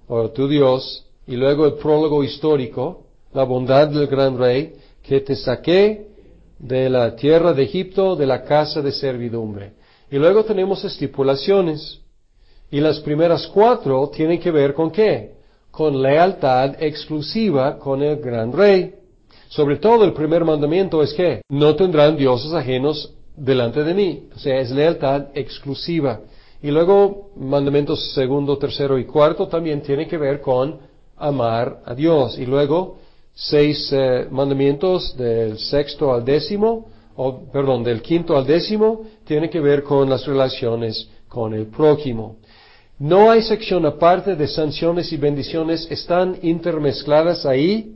o 0.07 0.29
tu 0.29 0.47
Dios, 0.47 1.07
y 1.27 1.37
luego 1.37 1.65
el 1.65 1.75
prólogo 1.75 2.23
histórico, 2.23 3.07
la 3.33 3.45
bondad 3.45 3.89
del 3.89 4.07
gran 4.07 4.37
rey, 4.37 4.75
que 5.03 5.21
te 5.21 5.35
saqué 5.35 6.09
de 6.59 6.91
la 6.91 7.17
tierra 7.17 7.55
de 7.55 7.63
Egipto, 7.63 8.15
de 8.15 8.27
la 8.27 8.45
casa 8.45 8.83
de 8.83 8.93
servidumbre. 8.93 9.73
Y 10.11 10.17
luego 10.17 10.45
tenemos 10.45 10.85
estipulaciones. 10.85 11.99
Y 12.71 12.81
las 12.81 13.01
primeras 13.01 13.47
cuatro 13.47 14.11
tienen 14.11 14.39
que 14.39 14.51
ver 14.51 14.75
con 14.75 14.91
qué? 14.91 15.33
Con 15.71 16.03
lealtad 16.03 16.77
exclusiva 16.79 17.79
con 17.79 18.03
el 18.03 18.17
gran 18.17 18.53
rey. 18.53 18.95
Sobre 19.55 19.77
todo 19.77 20.05
el 20.05 20.13
primer 20.13 20.45
mandamiento 20.45 21.01
es 21.01 21.15
que 21.15 21.43
no 21.49 21.77
tendrán 21.77 22.17
dioses 22.17 22.53
ajenos 22.53 23.15
delante 23.37 23.85
de 23.85 23.95
mí. 23.95 24.25
O 24.35 24.39
sea, 24.41 24.59
es 24.59 24.73
lealtad 24.73 25.27
exclusiva. 25.33 26.23
Y 26.61 26.73
luego 26.73 27.31
mandamientos 27.37 28.13
segundo, 28.15 28.59
tercero 28.59 28.99
y 28.99 29.05
cuarto 29.05 29.47
también 29.47 29.81
tienen 29.81 30.09
que 30.09 30.19
ver 30.19 30.41
con 30.41 30.81
amar 31.17 31.83
a 31.85 31.95
Dios. 31.95 32.37
Y 32.37 32.47
luego 32.47 32.99
seis 33.33 33.93
eh, 33.93 34.27
mandamientos 34.29 35.17
del 35.17 35.57
sexto 35.59 36.13
al 36.13 36.25
décimo, 36.25 36.89
o 37.15 37.45
perdón, 37.53 37.85
del 37.85 38.03
quinto 38.03 38.37
al 38.37 38.47
décimo, 38.47 39.03
tienen 39.25 39.51
que 39.51 39.61
ver 39.61 39.85
con 39.85 40.11
las 40.11 40.27
relaciones 40.27 41.09
con 41.29 41.55
el 41.55 41.67
prójimo. 41.67 42.39
No 42.99 43.31
hay 43.31 43.43
sección 43.43 43.87
aparte 43.87 44.35
de 44.35 44.49
sanciones 44.49 45.13
y 45.13 45.17
bendiciones, 45.17 45.87
están 45.93 46.39
intermezcladas 46.43 47.47
ahí 47.47 47.94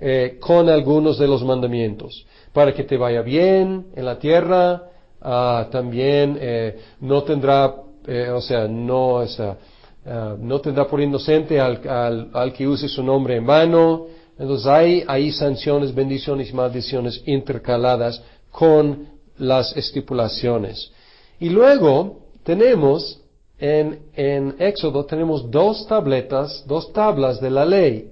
eh, 0.00 0.38
con 0.40 0.68
algunos 0.68 1.18
de 1.18 1.28
los 1.28 1.44
mandamientos. 1.44 2.24
Para 2.52 2.72
que 2.72 2.84
te 2.84 2.96
vaya 2.96 3.22
bien 3.22 3.88
en 3.94 4.04
la 4.04 4.18
tierra, 4.18 4.84
ah, 5.20 5.68
también 5.70 6.38
eh, 6.40 6.78
no 7.00 7.22
tendrá, 7.22 7.74
eh, 8.06 8.30
o 8.30 8.40
sea, 8.40 8.66
no, 8.66 9.20
ah, 9.20 10.36
no 10.38 10.60
tendrá 10.60 10.86
por 10.86 11.00
inocente 11.00 11.60
al, 11.60 12.30
al, 12.32 12.52
que 12.52 12.66
use 12.66 12.88
su 12.88 13.02
nombre 13.02 13.36
en 13.36 13.46
vano. 13.46 14.06
Entonces 14.38 14.66
hay 14.66 15.04
ahí 15.06 15.30
sanciones, 15.30 15.94
bendiciones 15.94 16.48
y 16.48 16.54
maldiciones 16.54 17.22
intercaladas 17.26 18.22
con 18.50 19.06
las 19.36 19.76
estipulaciones. 19.76 20.90
Y 21.38 21.50
luego 21.50 22.20
tenemos 22.42 23.20
en, 23.58 24.06
en 24.14 24.56
Éxodo 24.58 25.04
tenemos 25.04 25.50
dos 25.50 25.86
tabletas, 25.86 26.64
dos 26.66 26.90
tablas 26.94 27.38
de 27.40 27.50
la 27.50 27.66
ley. 27.66 28.10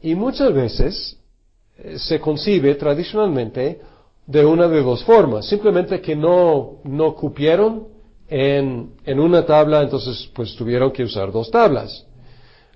Y 0.00 0.14
muchas 0.14 0.52
veces 0.52 1.15
se 1.96 2.20
concibe 2.20 2.74
tradicionalmente 2.74 3.80
de 4.26 4.44
una 4.44 4.68
de 4.68 4.82
dos 4.82 5.04
formas. 5.04 5.46
Simplemente 5.46 6.00
que 6.00 6.16
no, 6.16 6.78
no 6.84 7.14
cupieron 7.14 7.88
en, 8.28 8.94
en 9.04 9.20
una 9.20 9.44
tabla, 9.44 9.82
entonces 9.82 10.28
pues 10.34 10.54
tuvieron 10.56 10.90
que 10.90 11.04
usar 11.04 11.30
dos 11.30 11.50
tablas. 11.50 12.04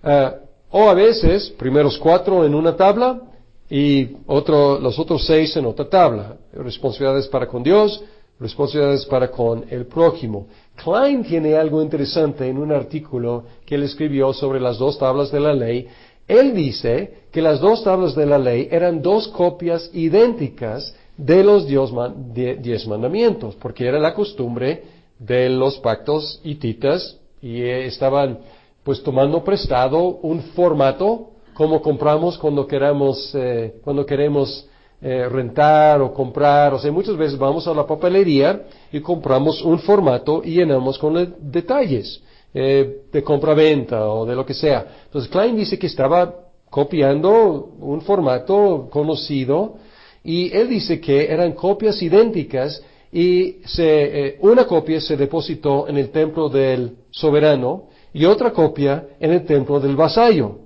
Eh, 0.02 0.30
o 0.70 0.88
a 0.88 0.94
veces, 0.94 1.50
primeros 1.50 1.98
cuatro 1.98 2.44
en 2.44 2.54
una 2.54 2.76
tabla 2.76 3.20
y 3.68 4.16
otro, 4.26 4.78
los 4.78 4.98
otros 4.98 5.26
seis 5.26 5.56
en 5.56 5.66
otra 5.66 5.88
tabla. 5.88 6.36
Responsabilidades 6.52 7.26
para 7.26 7.48
con 7.48 7.62
Dios, 7.62 8.02
responsabilidades 8.38 9.04
para 9.06 9.30
con 9.30 9.64
el 9.68 9.86
prójimo. 9.86 10.46
Klein 10.76 11.24
tiene 11.24 11.56
algo 11.56 11.82
interesante 11.82 12.48
en 12.48 12.58
un 12.58 12.70
artículo 12.72 13.44
que 13.66 13.74
él 13.74 13.82
escribió 13.82 14.32
sobre 14.32 14.60
las 14.60 14.78
dos 14.78 14.96
tablas 14.98 15.32
de 15.32 15.40
la 15.40 15.52
ley 15.52 15.88
él 16.30 16.54
dice 16.54 17.24
que 17.32 17.42
las 17.42 17.60
dos 17.60 17.82
tablas 17.82 18.14
de 18.14 18.24
la 18.24 18.38
ley 18.38 18.68
eran 18.70 19.02
dos 19.02 19.26
copias 19.28 19.90
idénticas 19.92 20.94
de 21.16 21.42
los 21.42 21.66
diez 21.66 22.86
mandamientos, 22.86 23.56
porque 23.56 23.86
era 23.86 23.98
la 23.98 24.14
costumbre 24.14 24.84
de 25.18 25.48
los 25.50 25.78
pactos 25.78 26.40
hititas 26.44 27.18
y 27.42 27.62
estaban 27.62 28.38
pues 28.84 29.02
tomando 29.02 29.42
prestado 29.42 30.18
un 30.22 30.40
formato 30.54 31.30
como 31.52 31.82
compramos 31.82 32.38
cuando 32.38 32.66
queramos, 32.66 33.34
eh, 33.34 33.74
cuando 33.82 34.06
queremos 34.06 34.66
eh, 35.02 35.28
rentar 35.28 36.00
o 36.00 36.14
comprar, 36.14 36.72
o 36.72 36.78
sea, 36.78 36.92
muchas 36.92 37.16
veces 37.16 37.36
vamos 37.38 37.66
a 37.66 37.74
la 37.74 37.86
papelería 37.86 38.66
y 38.92 39.00
compramos 39.00 39.62
un 39.62 39.80
formato 39.80 40.42
y 40.44 40.52
llenamos 40.52 40.96
con 40.96 41.34
detalles 41.40 42.22
eh, 42.54 43.02
de 43.12 43.22
compra-venta 43.22 44.08
o 44.08 44.26
de 44.26 44.34
lo 44.34 44.44
que 44.44 44.54
sea. 44.54 45.04
Entonces 45.04 45.30
Klein 45.30 45.56
dice 45.56 45.78
que 45.78 45.86
estaba 45.86 46.34
copiando 46.68 47.74
un 47.80 48.00
formato 48.02 48.88
conocido 48.90 49.76
y 50.22 50.54
él 50.56 50.68
dice 50.68 51.00
que 51.00 51.32
eran 51.32 51.52
copias 51.52 52.00
idénticas 52.02 52.82
y 53.12 53.58
se, 53.64 54.26
eh, 54.26 54.38
una 54.40 54.66
copia 54.66 55.00
se 55.00 55.16
depositó 55.16 55.88
en 55.88 55.96
el 55.96 56.10
templo 56.10 56.48
del 56.48 56.96
soberano 57.10 57.88
y 58.12 58.24
otra 58.24 58.52
copia 58.52 59.08
en 59.18 59.32
el 59.32 59.44
templo 59.44 59.80
del 59.80 59.96
vasallo. 59.96 60.58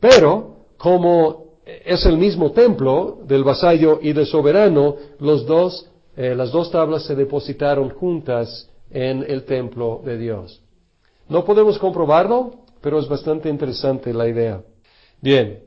Pero 0.00 0.56
como 0.76 1.44
es 1.64 2.04
el 2.06 2.18
mismo 2.18 2.50
templo 2.50 3.18
del 3.24 3.44
vasallo 3.44 4.00
y 4.02 4.12
del 4.12 4.26
soberano, 4.26 4.96
los 5.20 5.46
dos 5.46 5.88
eh, 6.16 6.34
las 6.34 6.52
dos 6.52 6.70
tablas 6.70 7.04
se 7.04 7.14
depositaron 7.14 7.90
juntas 7.90 8.68
en 8.90 9.24
el 9.26 9.44
templo 9.44 10.02
de 10.04 10.18
Dios. 10.18 10.61
No 11.32 11.46
podemos 11.46 11.78
comprobarlo, 11.78 12.56
pero 12.82 13.00
es 13.00 13.08
bastante 13.08 13.48
interesante 13.48 14.12
la 14.12 14.28
idea. 14.28 14.60
Bien, 15.18 15.60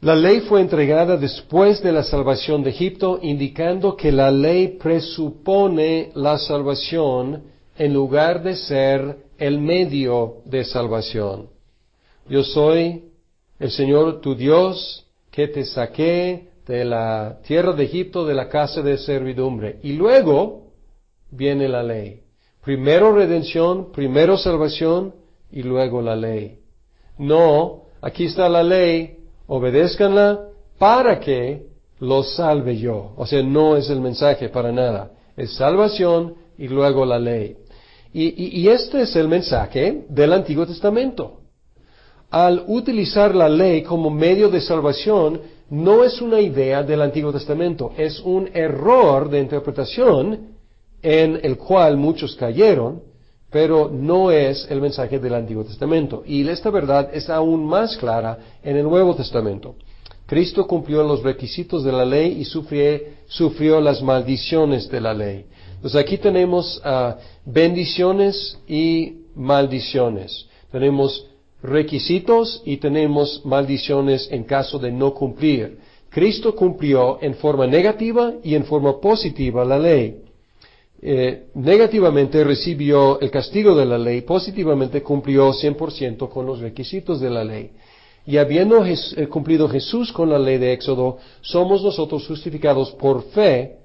la 0.00 0.14
ley 0.14 0.42
fue 0.42 0.60
entregada 0.60 1.16
después 1.16 1.82
de 1.82 1.90
la 1.90 2.04
salvación 2.04 2.62
de 2.62 2.70
Egipto, 2.70 3.18
indicando 3.20 3.96
que 3.96 4.12
la 4.12 4.30
ley 4.30 4.78
presupone 4.80 6.12
la 6.14 6.38
salvación 6.38 7.42
en 7.76 7.92
lugar 7.92 8.44
de 8.44 8.54
ser 8.54 9.24
el 9.38 9.58
medio 9.58 10.36
de 10.44 10.64
salvación. 10.64 11.48
Yo 12.28 12.44
soy 12.44 13.06
el 13.58 13.72
Señor 13.72 14.20
tu 14.20 14.36
Dios 14.36 15.04
que 15.32 15.48
te 15.48 15.64
saqué 15.64 16.50
de 16.64 16.84
la 16.84 17.40
tierra 17.44 17.72
de 17.72 17.82
Egipto, 17.82 18.24
de 18.24 18.34
la 18.34 18.48
casa 18.48 18.82
de 18.82 18.98
servidumbre. 18.98 19.80
Y 19.82 19.94
luego 19.94 20.68
viene 21.32 21.68
la 21.68 21.82
ley. 21.82 22.25
Primero 22.66 23.12
redención, 23.12 23.92
primero 23.92 24.36
salvación 24.36 25.14
y 25.52 25.62
luego 25.62 26.02
la 26.02 26.16
ley. 26.16 26.58
No, 27.16 27.84
aquí 28.02 28.24
está 28.24 28.48
la 28.48 28.64
ley, 28.64 29.18
obedézcanla 29.46 30.48
para 30.76 31.20
que 31.20 31.68
los 32.00 32.34
salve 32.34 32.76
yo. 32.76 33.12
O 33.16 33.24
sea, 33.24 33.40
no 33.44 33.76
es 33.76 33.88
el 33.88 34.00
mensaje 34.00 34.48
para 34.48 34.72
nada. 34.72 35.12
Es 35.36 35.54
salvación 35.54 36.34
y 36.58 36.66
luego 36.66 37.06
la 37.06 37.20
ley. 37.20 37.56
Y, 38.12 38.58
y, 38.60 38.68
este 38.68 39.02
es 39.02 39.14
el 39.14 39.28
mensaje 39.28 40.04
del 40.08 40.32
Antiguo 40.32 40.66
Testamento. 40.66 41.42
Al 42.30 42.64
utilizar 42.66 43.32
la 43.32 43.48
ley 43.48 43.82
como 43.82 44.10
medio 44.10 44.48
de 44.48 44.60
salvación, 44.60 45.40
no 45.70 46.02
es 46.02 46.20
una 46.20 46.40
idea 46.40 46.82
del 46.82 47.00
Antiguo 47.00 47.30
Testamento, 47.30 47.92
es 47.96 48.18
un 48.18 48.50
error 48.52 49.30
de 49.30 49.38
interpretación 49.38 50.55
en 51.02 51.40
el 51.42 51.56
cual 51.56 51.96
muchos 51.96 52.34
cayeron, 52.36 53.02
pero 53.50 53.90
no 53.90 54.30
es 54.30 54.66
el 54.70 54.80
mensaje 54.80 55.18
del 55.18 55.34
Antiguo 55.34 55.64
Testamento. 55.64 56.22
Y 56.26 56.46
esta 56.48 56.70
verdad 56.70 57.10
es 57.12 57.30
aún 57.30 57.64
más 57.64 57.96
clara 57.96 58.38
en 58.62 58.76
el 58.76 58.84
Nuevo 58.84 59.14
Testamento. 59.14 59.76
Cristo 60.26 60.66
cumplió 60.66 61.04
los 61.04 61.22
requisitos 61.22 61.84
de 61.84 61.92
la 61.92 62.04
ley 62.04 62.40
y 62.40 62.44
sufrió, 62.44 63.80
las 63.80 64.02
maldiciones 64.02 64.90
de 64.90 65.00
la 65.00 65.14
ley. 65.14 65.46
Entonces 65.76 66.00
aquí 66.00 66.18
tenemos 66.18 66.80
ah, 66.84 67.16
bendiciones 67.44 68.58
y 68.66 69.18
maldiciones. 69.36 70.48
Tenemos 70.72 71.26
requisitos 71.62 72.62
y 72.64 72.78
tenemos 72.78 73.42
maldiciones 73.44 74.28
en 74.32 74.44
caso 74.44 74.78
de 74.78 74.90
no 74.90 75.14
cumplir. 75.14 75.78
Cristo 76.10 76.54
cumplió 76.54 77.18
en 77.20 77.34
forma 77.34 77.66
negativa 77.66 78.34
y 78.42 78.54
en 78.54 78.64
forma 78.64 79.00
positiva 79.00 79.64
la 79.64 79.78
ley. 79.78 80.25
Eh, 81.08 81.50
negativamente 81.54 82.42
recibió 82.42 83.20
el 83.20 83.30
castigo 83.30 83.76
de 83.76 83.86
la 83.86 83.96
ley, 83.96 84.22
positivamente 84.22 85.04
cumplió 85.04 85.52
100% 85.52 86.28
con 86.28 86.44
los 86.44 86.58
requisitos 86.58 87.20
de 87.20 87.30
la 87.30 87.44
ley. 87.44 87.70
Y 88.26 88.38
habiendo 88.38 88.84
eh, 88.84 88.96
cumplido 89.28 89.68
Jesús 89.68 90.10
con 90.10 90.28
la 90.30 90.38
ley 90.40 90.58
de 90.58 90.72
Éxodo, 90.72 91.18
somos 91.42 91.84
nosotros 91.84 92.26
justificados 92.26 92.90
por 92.90 93.22
fe, 93.26 93.76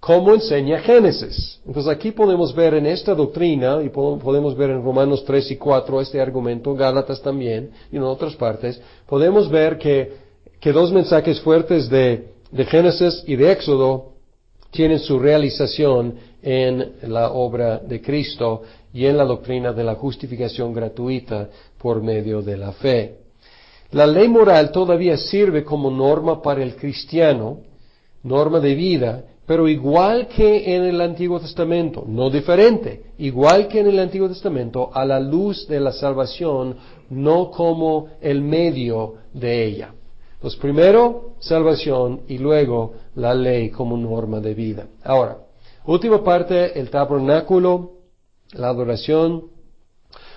como 0.00 0.34
enseña 0.34 0.80
Génesis. 0.80 1.60
Entonces 1.64 1.92
aquí 1.92 2.10
podemos 2.10 2.52
ver 2.52 2.74
en 2.74 2.86
esta 2.86 3.14
doctrina, 3.14 3.80
y 3.80 3.88
podemos 3.90 4.56
ver 4.56 4.70
en 4.70 4.82
Romanos 4.82 5.24
3 5.24 5.52
y 5.52 5.56
4 5.56 6.00
este 6.00 6.20
argumento, 6.20 6.74
Gálatas 6.74 7.22
también, 7.22 7.70
y 7.92 7.98
en 7.98 8.02
otras 8.02 8.34
partes, 8.34 8.82
podemos 9.06 9.48
ver 9.48 9.78
que, 9.78 10.12
que 10.58 10.72
dos 10.72 10.90
mensajes 10.90 11.40
fuertes 11.40 11.88
de, 11.88 12.30
de 12.50 12.64
Génesis 12.64 13.22
y 13.28 13.36
de 13.36 13.52
Éxodo 13.52 14.14
tienen 14.72 14.98
su 14.98 15.20
realización 15.20 16.33
en 16.44 16.96
la 17.08 17.30
obra 17.30 17.78
de 17.78 18.02
Cristo 18.02 18.62
y 18.92 19.06
en 19.06 19.16
la 19.16 19.24
doctrina 19.24 19.72
de 19.72 19.82
la 19.82 19.94
justificación 19.94 20.74
gratuita 20.74 21.48
por 21.78 22.02
medio 22.02 22.42
de 22.42 22.56
la 22.58 22.72
fe. 22.72 23.16
La 23.92 24.06
ley 24.06 24.28
moral 24.28 24.70
todavía 24.70 25.16
sirve 25.16 25.64
como 25.64 25.90
norma 25.90 26.42
para 26.42 26.62
el 26.62 26.76
cristiano, 26.76 27.60
norma 28.22 28.60
de 28.60 28.74
vida, 28.74 29.24
pero 29.46 29.68
igual 29.68 30.28
que 30.28 30.76
en 30.76 30.84
el 30.84 31.00
Antiguo 31.00 31.40
Testamento, 31.40 32.04
no 32.06 32.28
diferente, 32.28 33.04
igual 33.18 33.66
que 33.68 33.80
en 33.80 33.86
el 33.86 33.98
Antiguo 33.98 34.28
Testamento, 34.28 34.90
a 34.92 35.04
la 35.04 35.20
luz 35.20 35.66
de 35.66 35.80
la 35.80 35.92
salvación, 35.92 36.76
no 37.08 37.50
como 37.50 38.08
el 38.20 38.42
medio 38.42 39.14
de 39.32 39.64
ella. 39.64 39.94
Pues 40.40 40.56
primero 40.56 41.36
salvación 41.38 42.22
y 42.28 42.36
luego 42.36 42.92
la 43.14 43.34
ley 43.34 43.70
como 43.70 43.96
norma 43.96 44.40
de 44.40 44.52
vida. 44.54 44.86
Ahora, 45.02 45.38
Última 45.86 46.24
parte, 46.24 46.78
el 46.80 46.88
tabernáculo, 46.88 47.92
la 48.52 48.68
adoración. 48.68 49.44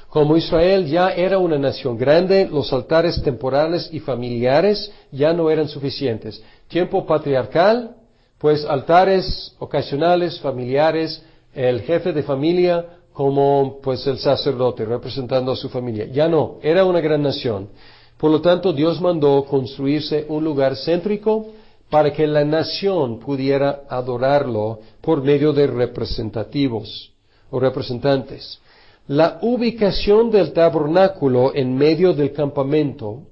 Como 0.09 0.35
Israel 0.35 0.87
ya 0.87 1.11
era 1.11 1.37
una 1.37 1.57
nación 1.57 1.97
grande, 1.97 2.49
los 2.51 2.73
altares 2.73 3.21
temporales 3.21 3.89
y 3.91 3.99
familiares 3.99 4.91
ya 5.11 5.31
no 5.31 5.49
eran 5.49 5.69
suficientes. 5.69 6.43
Tiempo 6.67 7.05
patriarcal, 7.05 7.95
pues 8.37 8.65
altares 8.65 9.55
ocasionales, 9.59 10.39
familiares, 10.39 11.23
el 11.53 11.81
jefe 11.81 12.11
de 12.11 12.23
familia 12.23 12.85
como 13.13 13.79
pues 13.81 14.05
el 14.05 14.17
sacerdote 14.17 14.85
representando 14.85 15.53
a 15.53 15.55
su 15.55 15.69
familia. 15.69 16.07
Ya 16.07 16.27
no, 16.27 16.57
era 16.61 16.83
una 16.83 16.99
gran 16.99 17.21
nación. 17.21 17.69
Por 18.17 18.31
lo 18.31 18.41
tanto, 18.41 18.73
Dios 18.73 18.99
mandó 18.99 19.45
construirse 19.45 20.25
un 20.27 20.43
lugar 20.43 20.75
céntrico 20.75 21.47
para 21.89 22.11
que 22.11 22.27
la 22.27 22.43
nación 22.43 23.19
pudiera 23.19 23.83
adorarlo 23.89 24.79
por 25.01 25.23
medio 25.23 25.53
de 25.53 25.67
representativos 25.67 27.13
o 27.49 27.59
representantes. 27.59 28.59
La 29.07 29.39
ubicación 29.41 30.29
del 30.29 30.51
tabernáculo 30.51 31.55
en 31.55 31.75
medio 31.75 32.13
del 32.13 32.33
campamento, 32.33 33.23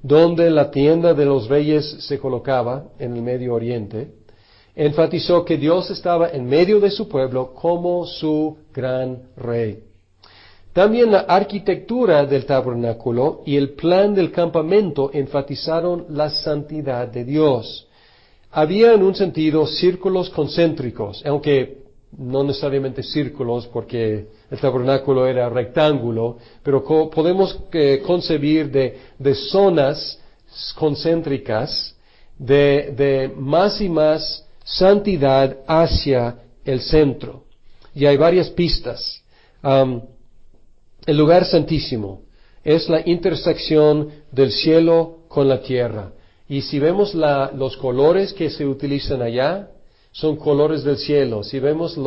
donde 0.00 0.48
la 0.50 0.70
tienda 0.70 1.14
de 1.14 1.24
los 1.24 1.48
reyes 1.48 1.96
se 2.06 2.18
colocaba 2.18 2.84
en 2.98 3.16
el 3.16 3.22
Medio 3.22 3.54
Oriente, 3.54 4.12
enfatizó 4.76 5.44
que 5.44 5.56
Dios 5.56 5.90
estaba 5.90 6.30
en 6.30 6.46
medio 6.46 6.78
de 6.78 6.90
su 6.90 7.08
pueblo 7.08 7.52
como 7.54 8.06
su 8.06 8.56
gran 8.72 9.30
rey. 9.36 9.89
También 10.72 11.10
la 11.10 11.20
arquitectura 11.20 12.24
del 12.26 12.46
tabernáculo 12.46 13.42
y 13.44 13.56
el 13.56 13.70
plan 13.70 14.14
del 14.14 14.30
campamento 14.30 15.10
enfatizaron 15.12 16.06
la 16.10 16.30
santidad 16.30 17.08
de 17.08 17.24
Dios. 17.24 17.88
Había 18.52 18.94
en 18.94 19.02
un 19.02 19.14
sentido 19.14 19.66
círculos 19.66 20.30
concéntricos, 20.30 21.22
aunque 21.26 21.80
no 22.16 22.44
necesariamente 22.44 23.02
círculos 23.02 23.66
porque 23.68 24.26
el 24.50 24.58
tabernáculo 24.58 25.26
era 25.26 25.48
rectángulo, 25.48 26.38
pero 26.62 26.84
podemos 27.10 27.58
eh, 27.72 28.02
concebir 28.04 28.70
de, 28.70 29.34
zonas 29.34 30.18
concéntricas 30.76 31.96
de, 32.38 33.32
más 33.36 33.80
y 33.80 33.88
más 33.88 34.46
santidad 34.64 35.58
hacia 35.66 36.36
el 36.64 36.80
centro. 36.80 37.44
Y 37.94 38.06
hay 38.06 38.16
varias 38.16 38.50
pistas. 38.50 39.22
El 41.10 41.16
lugar 41.16 41.44
santísimo 41.44 42.20
es 42.62 42.88
la 42.88 43.02
intersección 43.04 44.10
del 44.30 44.52
cielo 44.52 45.24
con 45.26 45.48
la 45.48 45.60
tierra. 45.60 46.12
Y 46.48 46.62
si 46.62 46.78
vemos 46.78 47.16
los 47.16 47.76
colores 47.78 48.32
que 48.32 48.48
se 48.48 48.64
utilizan 48.64 49.20
allá, 49.20 49.70
son 50.12 50.36
colores 50.36 50.84
del 50.84 50.98
cielo. 50.98 51.42
Si 51.42 51.58
vemos 51.58 51.98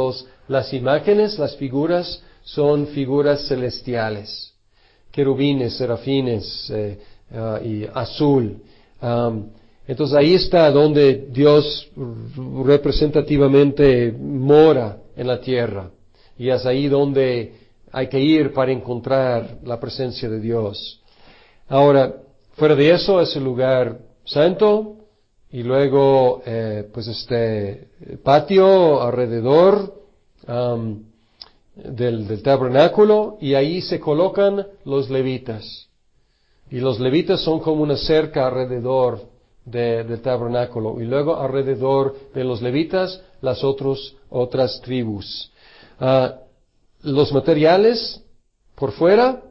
las 0.48 0.74
imágenes, 0.74 1.38
las 1.38 1.58
figuras, 1.58 2.24
son 2.44 2.88
figuras 2.88 3.46
celestiales. 3.46 4.54
Querubines, 5.12 5.76
serafines 5.76 6.70
eh, 6.70 6.98
ah, 7.36 7.60
y 7.62 7.86
azul. 7.94 8.56
entonces 9.86 10.16
ahí 10.16 10.36
está 10.36 10.72
donde 10.72 11.28
Dios 11.30 11.90
representativamente 12.64 14.14
mora 14.18 15.00
en 15.18 15.28
la 15.28 15.42
tierra. 15.42 15.92
Y 16.38 16.48
es 16.48 16.66
ahí 16.66 16.88
donde 16.88 17.63
hay 17.94 18.08
que 18.08 18.20
ir 18.20 18.52
para 18.54 18.72
encontrar 18.72 19.60
la 19.64 19.80
presencia 19.80 20.28
de 20.28 20.40
Dios. 20.40 21.00
Ahora, 21.70 22.12
fuera 22.54 22.76
de 22.76 22.90
eso 22.90 23.22
es 23.22 23.36
el 23.36 23.44
lugar 23.44 24.00
santo 24.26 24.96
y 25.52 25.62
luego 25.62 26.42
eh, 26.44 26.90
pues 26.92 27.08
este 27.08 27.90
patio 28.24 29.00
alrededor 29.00 29.94
del, 31.76 32.42
tabernáculo 32.42 33.38
y 33.40 33.54
ahí 33.54 33.80
se 33.82 34.00
colocan 34.00 34.66
los 34.86 35.12
levitas. 35.12 35.88
Y 36.72 36.80
los 36.80 37.00
levitas 37.00 37.42
son 37.42 37.60
como 37.60 37.84
una 37.84 37.96
cerca 37.96 38.48
alrededor 38.48 39.22
del 39.66 40.20
tabernáculo 40.22 41.00
y 41.00 41.06
luego 41.06 41.40
alrededor 41.40 42.16
de 42.34 42.44
los 42.44 42.64
levitas 42.64 43.22
las 43.42 43.64
otros, 43.64 44.16
otras 44.32 44.82
tribus. 44.82 45.52
Ah, 46.00 46.40
los 47.04 47.32
materiales 47.32 48.22
por 48.76 48.92
fuera 48.92 49.42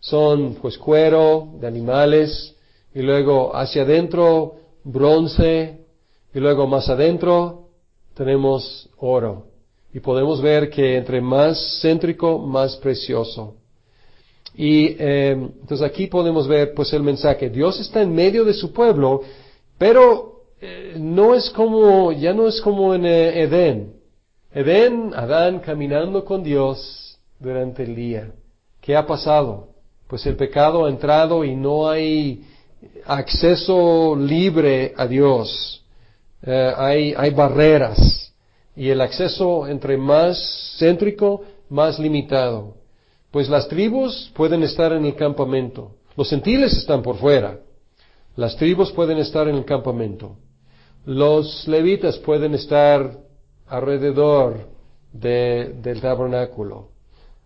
son 0.00 0.56
pues 0.60 0.76
cuero 0.78 1.48
de 1.60 1.66
animales 1.66 2.54
y 2.94 3.02
luego 3.02 3.54
hacia 3.54 3.82
adentro 3.82 4.56
bronce 4.84 5.78
y 6.34 6.40
luego 6.40 6.66
más 6.66 6.88
adentro 6.88 7.68
tenemos 8.14 8.88
oro. 8.98 9.46
Y 9.94 10.00
podemos 10.00 10.40
ver 10.40 10.70
que 10.70 10.96
entre 10.96 11.20
más 11.20 11.80
céntrico, 11.82 12.38
más 12.38 12.76
precioso. 12.76 13.56
Y 14.54 14.96
eh, 14.98 15.32
entonces 15.32 15.82
aquí 15.82 16.06
podemos 16.06 16.48
ver 16.48 16.74
pues 16.74 16.92
el 16.92 17.02
mensaje. 17.02 17.50
Dios 17.50 17.78
está 17.80 18.02
en 18.02 18.14
medio 18.14 18.44
de 18.44 18.54
su 18.54 18.72
pueblo, 18.72 19.22
pero 19.78 20.44
eh, 20.60 20.94
no 20.98 21.34
es 21.34 21.50
como, 21.50 22.12
ya 22.12 22.32
no 22.32 22.48
es 22.48 22.60
como 22.60 22.94
en 22.94 23.06
eh, 23.06 23.42
Edén. 23.42 24.01
Edén, 24.54 25.14
Adán 25.14 25.60
caminando 25.60 26.26
con 26.26 26.42
Dios 26.42 27.18
durante 27.38 27.84
el 27.84 27.94
día. 27.94 28.32
¿Qué 28.82 28.94
ha 28.94 29.06
pasado? 29.06 29.68
Pues 30.08 30.26
el 30.26 30.36
pecado 30.36 30.84
ha 30.84 30.90
entrado 30.90 31.42
y 31.42 31.56
no 31.56 31.88
hay 31.88 32.44
acceso 33.06 34.14
libre 34.14 34.92
a 34.94 35.06
Dios. 35.06 35.82
hay, 36.44 37.14
hay 37.16 37.30
barreras. 37.30 38.34
Y 38.76 38.90
el 38.90 39.00
acceso 39.00 39.66
entre 39.66 39.96
más 39.96 40.76
céntrico, 40.78 41.44
más 41.70 41.98
limitado. 41.98 42.74
Pues 43.30 43.48
las 43.48 43.68
tribus 43.68 44.30
pueden 44.34 44.62
estar 44.62 44.92
en 44.92 45.06
el 45.06 45.14
campamento. 45.14 45.92
Los 46.14 46.28
gentiles 46.28 46.74
están 46.74 47.00
por 47.00 47.16
fuera. 47.16 47.58
Las 48.36 48.56
tribus 48.56 48.92
pueden 48.92 49.16
estar 49.16 49.48
en 49.48 49.54
el 49.54 49.64
campamento. 49.64 50.36
Los 51.06 51.66
levitas 51.66 52.18
pueden 52.18 52.52
estar 52.52 53.16
alrededor 53.72 54.68
del 55.12 56.00
tabernáculo. 56.00 56.90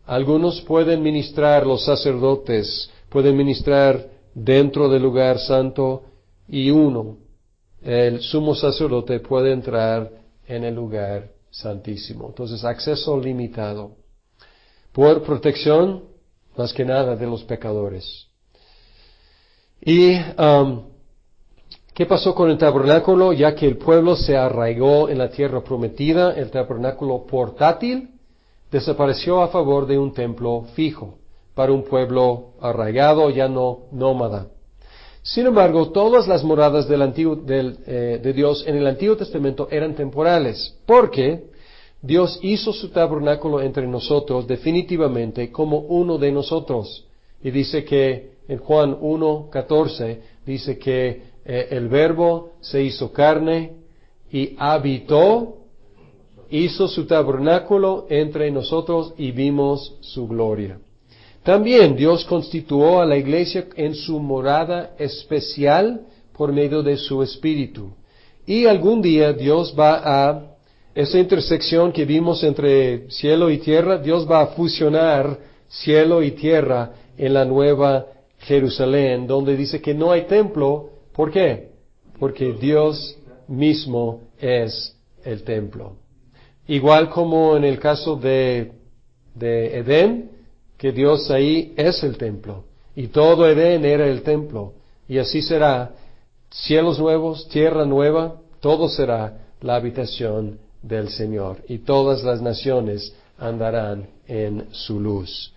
Algunos 0.06 0.60
pueden 0.62 1.02
ministrar, 1.02 1.64
los 1.64 1.84
sacerdotes 1.84 2.90
pueden 3.08 3.36
ministrar 3.36 4.08
dentro 4.34 4.88
del 4.88 5.02
lugar 5.02 5.38
santo 5.38 6.02
y 6.48 6.70
uno, 6.70 7.18
el 7.80 8.20
sumo 8.20 8.54
sacerdote, 8.54 9.20
puede 9.20 9.52
entrar 9.52 10.10
en 10.46 10.64
el 10.64 10.74
lugar 10.74 11.30
santísimo. 11.50 12.26
Entonces, 12.28 12.64
acceso 12.64 13.18
limitado 13.20 13.92
por 14.92 15.22
protección 15.22 16.04
más 16.56 16.72
que 16.72 16.84
nada 16.84 17.14
de 17.14 17.26
los 17.26 17.44
pecadores. 17.44 18.26
¿Y 19.80 20.16
um, 20.38 20.82
qué 21.96 22.04
pasó 22.04 22.34
con 22.34 22.50
el 22.50 22.58
tabernáculo? 22.58 23.32
Ya 23.32 23.54
que 23.54 23.66
el 23.66 23.78
pueblo 23.78 24.16
se 24.16 24.36
arraigó 24.36 25.08
en 25.08 25.16
la 25.16 25.30
tierra 25.30 25.64
prometida, 25.64 26.34
el 26.34 26.50
tabernáculo 26.50 27.24
portátil 27.24 28.10
desapareció 28.70 29.40
a 29.40 29.48
favor 29.48 29.86
de 29.86 29.96
un 29.96 30.12
templo 30.12 30.66
fijo 30.74 31.14
para 31.54 31.72
un 31.72 31.84
pueblo 31.84 32.48
arraigado, 32.60 33.30
ya 33.30 33.48
no 33.48 33.84
nómada. 33.92 34.48
Sin 35.22 35.46
embargo, 35.46 35.90
todas 35.90 36.28
las 36.28 36.44
moradas 36.44 36.86
del 36.86 37.02
eh, 37.86 38.20
de 38.22 38.32
Dios 38.34 38.62
en 38.66 38.76
el 38.76 38.86
Antiguo 38.86 39.16
Testamento 39.16 39.66
eran 39.70 39.94
temporales, 39.94 40.76
porque 40.84 41.44
Dios 42.02 42.38
hizo 42.42 42.74
su 42.74 42.90
tabernáculo 42.90 43.62
entre 43.62 43.86
nosotros 43.86 44.46
definitivamente 44.46 45.50
como 45.50 45.78
uno 45.78 46.18
de 46.18 46.30
nosotros. 46.30 47.06
Y 47.42 47.50
dice 47.50 47.86
que 47.86 48.32
en 48.48 48.58
Juan 48.58 49.00
1.14 49.00 50.18
dice 50.44 50.78
que 50.78 51.35
eh, 51.46 51.68
el 51.70 51.88
verbo 51.88 52.54
se 52.60 52.82
hizo 52.82 53.12
carne 53.12 53.72
y 54.32 54.56
habitó, 54.58 55.58
hizo 56.50 56.88
su 56.88 57.06
tabernáculo 57.06 58.06
entre 58.10 58.50
nosotros 58.50 59.14
y 59.16 59.30
vimos 59.30 59.96
su 60.00 60.26
gloria. 60.26 60.78
También 61.42 61.94
Dios 61.94 62.24
constituyó 62.24 63.00
a 63.00 63.06
la 63.06 63.16
iglesia 63.16 63.66
en 63.76 63.94
su 63.94 64.18
morada 64.18 64.94
especial 64.98 66.00
por 66.32 66.52
medio 66.52 66.82
de 66.82 66.96
su 66.96 67.22
espíritu. 67.22 67.92
Y 68.44 68.66
algún 68.66 69.00
día 69.00 69.32
Dios 69.32 69.74
va 69.78 70.00
a 70.04 70.56
esa 70.94 71.18
intersección 71.18 71.92
que 71.92 72.04
vimos 72.04 72.42
entre 72.42 73.08
cielo 73.10 73.50
y 73.50 73.58
tierra, 73.58 73.98
Dios 73.98 74.28
va 74.28 74.40
a 74.40 74.46
fusionar 74.48 75.38
cielo 75.68 76.22
y 76.22 76.32
tierra 76.32 76.92
en 77.16 77.34
la 77.34 77.44
nueva 77.44 78.06
Jerusalén, 78.38 79.26
donde 79.26 79.56
dice 79.56 79.80
que 79.80 79.94
no 79.94 80.10
hay 80.10 80.22
templo. 80.22 80.95
¿Por 81.16 81.30
qué? 81.32 81.70
Porque 82.20 82.52
Dios 82.52 83.18
mismo 83.48 84.20
es 84.38 84.94
el 85.24 85.42
templo. 85.44 85.96
Igual 86.68 87.08
como 87.08 87.56
en 87.56 87.64
el 87.64 87.78
caso 87.78 88.16
de, 88.16 88.72
de 89.34 89.78
Edén, 89.78 90.30
que 90.76 90.92
Dios 90.92 91.30
ahí 91.30 91.72
es 91.76 92.02
el 92.02 92.18
templo. 92.18 92.64
Y 92.94 93.08
todo 93.08 93.48
Edén 93.48 93.84
era 93.84 94.06
el 94.06 94.22
templo. 94.22 94.74
Y 95.08 95.18
así 95.18 95.40
será. 95.40 95.92
Cielos 96.50 96.98
nuevos, 96.98 97.48
tierra 97.48 97.84
nueva, 97.84 98.36
todo 98.60 98.88
será 98.88 99.38
la 99.60 99.76
habitación 99.76 100.58
del 100.82 101.08
Señor 101.08 101.58
y 101.68 101.78
todas 101.78 102.22
las 102.22 102.40
naciones 102.40 103.14
andarán 103.38 104.08
en 104.26 104.68
su 104.70 105.00
luz. 105.00 105.52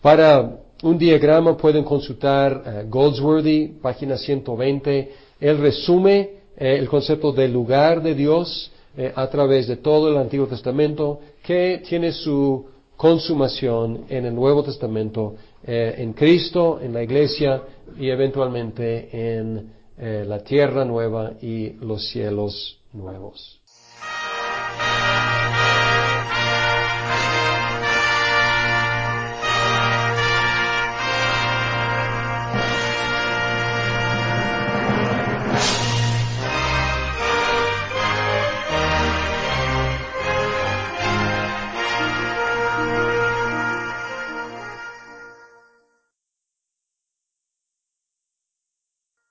Para 0.00 0.58
un 0.82 0.98
diagrama 0.98 1.56
pueden 1.56 1.84
consultar 1.84 2.62
eh, 2.66 2.86
Goldsworthy, 2.88 3.78
página 3.80 4.16
120. 4.16 5.12
Él 5.40 5.58
resume 5.58 6.18
eh, 6.56 6.76
el 6.78 6.88
concepto 6.88 7.32
del 7.32 7.52
lugar 7.52 8.02
de 8.02 8.14
Dios 8.14 8.70
eh, 8.96 9.12
a 9.14 9.28
través 9.28 9.68
de 9.68 9.76
todo 9.76 10.08
el 10.08 10.16
Antiguo 10.16 10.46
Testamento 10.46 11.20
que 11.42 11.82
tiene 11.88 12.12
su 12.12 12.66
consumación 12.96 14.04
en 14.08 14.26
el 14.26 14.34
Nuevo 14.34 14.62
Testamento, 14.62 15.34
en 15.64 16.12
Cristo, 16.12 16.78
en 16.80 16.92
la 16.92 17.02
Iglesia 17.02 17.62
y 17.98 18.10
eventualmente 18.10 19.08
en 19.12 19.72
la 20.28 20.38
tierra 20.44 20.84
nueva 20.84 21.32
y 21.40 21.70
los 21.80 22.08
cielos 22.10 22.78
nuevos. 22.92 23.61